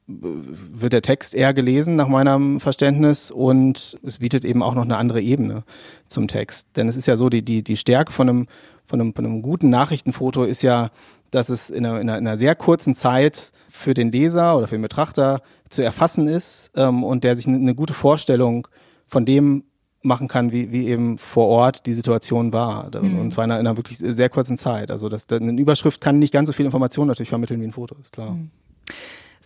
wird 0.07 0.93
der 0.93 1.03
Text 1.03 1.35
eher 1.35 1.55
gelesen 1.55 1.97
nach 1.97 2.09
meinem 2.09 2.61
Verständnis 2.61 3.31
und 3.31 3.99
es 4.03 4.19
bietet 4.19 4.45
eben 4.45 4.63
auch 4.63 4.75
noch 4.75 4.85
eine 4.85 4.99
andere 4.99 5.23
Ebene 5.23 5.65
zum 6.09 6.29
Text. 6.29 6.69
Denn 6.77 6.89
es 6.89 6.97
ist 6.97 7.07
ja 7.07 7.17
so, 7.17 7.31
die, 7.31 7.43
die, 7.43 7.63
die 7.63 7.77
Stärke 7.77 8.13
von 8.13 8.29
einem 8.29 8.47
von 8.87 9.01
einem, 9.01 9.15
von 9.15 9.25
einem 9.25 9.43
guten 9.43 9.71
Nachrichtenfoto 9.71 10.45
ist 10.45 10.63
ja, 10.63 10.91
dass 11.31 11.49
es 11.49 11.71
in 11.71 11.85
einer, 11.85 12.01
in 12.01 12.09
einer, 12.09 12.19
in 12.19 12.27
einer 12.27 12.37
sehr 12.37 12.55
kurzen 12.55 12.95
Zeit 12.95 13.53
für 13.71 13.95
den 13.95 14.13
Leser 14.13 14.57
oder 14.57 14.69
für 14.69 14.77
den 14.77 14.83
Betrachter 14.83 15.43
zu 15.69 15.83
erfassen 15.83 16.29
ist 16.29 16.71
ähm, 16.77 17.03
und 17.03 17.25
der 17.25 17.37
sich 17.37 17.47
eine, 17.47 17.57
eine 17.57 17.75
gute 17.75 17.95
Vorstellung 17.95 18.69
von 19.07 19.25
dem 19.25 19.65
machen 20.03 20.29
kann, 20.29 20.53
wie, 20.53 20.71
wie 20.71 20.87
eben 20.87 21.17
vor 21.17 21.47
Ort 21.47 21.87
die 21.87 21.95
Situation 21.95 22.53
war. 22.53 22.91
Mhm. 23.01 23.21
Und 23.21 23.31
zwar 23.31 23.45
in 23.45 23.51
einer, 23.51 23.61
in 23.61 23.67
einer, 23.67 23.77
wirklich 23.79 23.99
sehr 23.99 24.29
kurzen 24.29 24.59
Zeit. 24.59 24.91
Also 24.91 25.09
das, 25.09 25.27
eine 25.31 25.59
Überschrift 25.59 26.01
kann 26.01 26.19
nicht 26.19 26.33
ganz 26.33 26.47
so 26.47 26.53
viel 26.53 26.67
Information 26.67 27.09
natürlich 27.09 27.31
vermitteln 27.31 27.61
wie 27.61 27.65
ein 27.65 27.73
Foto, 27.73 27.97
ist 28.01 28.13
klar. 28.13 28.33
Mhm. 28.33 28.51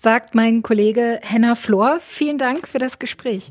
Sagt 0.01 0.37
mein 0.37 0.63
Kollege 0.63 1.19
Henna 1.23 1.57
Flor. 1.57 1.99
Vielen 1.99 2.39
Dank 2.39 2.69
für 2.69 2.79
das 2.79 3.01
Gespräch. 3.01 3.51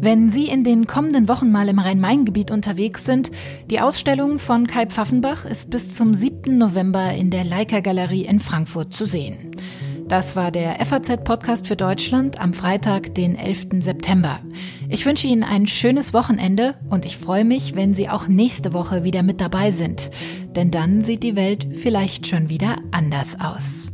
Wenn 0.00 0.30
Sie 0.30 0.48
in 0.48 0.64
den 0.64 0.86
kommenden 0.86 1.28
Wochen 1.28 1.52
mal 1.52 1.68
im 1.68 1.78
Rhein-Main-Gebiet 1.78 2.50
unterwegs 2.50 3.04
sind, 3.04 3.30
die 3.66 3.80
Ausstellung 3.80 4.38
von 4.38 4.66
Kai 4.66 4.86
Pfaffenbach 4.86 5.44
ist 5.44 5.68
bis 5.68 5.94
zum 5.94 6.14
7. 6.14 6.56
November 6.56 7.12
in 7.12 7.30
der 7.30 7.44
Leica 7.44 7.80
Galerie 7.80 8.24
in 8.24 8.40
Frankfurt 8.40 8.94
zu 8.94 9.04
sehen. 9.04 9.50
Das 10.08 10.36
war 10.36 10.50
der 10.50 10.84
FAZ-Podcast 10.84 11.66
für 11.66 11.76
Deutschland 11.76 12.38
am 12.38 12.52
Freitag, 12.52 13.14
den 13.14 13.36
11. 13.36 13.82
September. 13.82 14.40
Ich 14.90 15.06
wünsche 15.06 15.26
Ihnen 15.26 15.42
ein 15.42 15.66
schönes 15.66 16.12
Wochenende 16.12 16.74
und 16.90 17.06
ich 17.06 17.16
freue 17.16 17.46
mich, 17.46 17.74
wenn 17.74 17.94
Sie 17.94 18.10
auch 18.10 18.28
nächste 18.28 18.74
Woche 18.74 19.02
wieder 19.02 19.22
mit 19.22 19.40
dabei 19.40 19.70
sind. 19.70 20.10
Denn 20.54 20.70
dann 20.70 21.00
sieht 21.00 21.22
die 21.22 21.36
Welt 21.36 21.66
vielleicht 21.74 22.26
schon 22.26 22.50
wieder 22.50 22.76
anders 22.92 23.40
aus. 23.40 23.93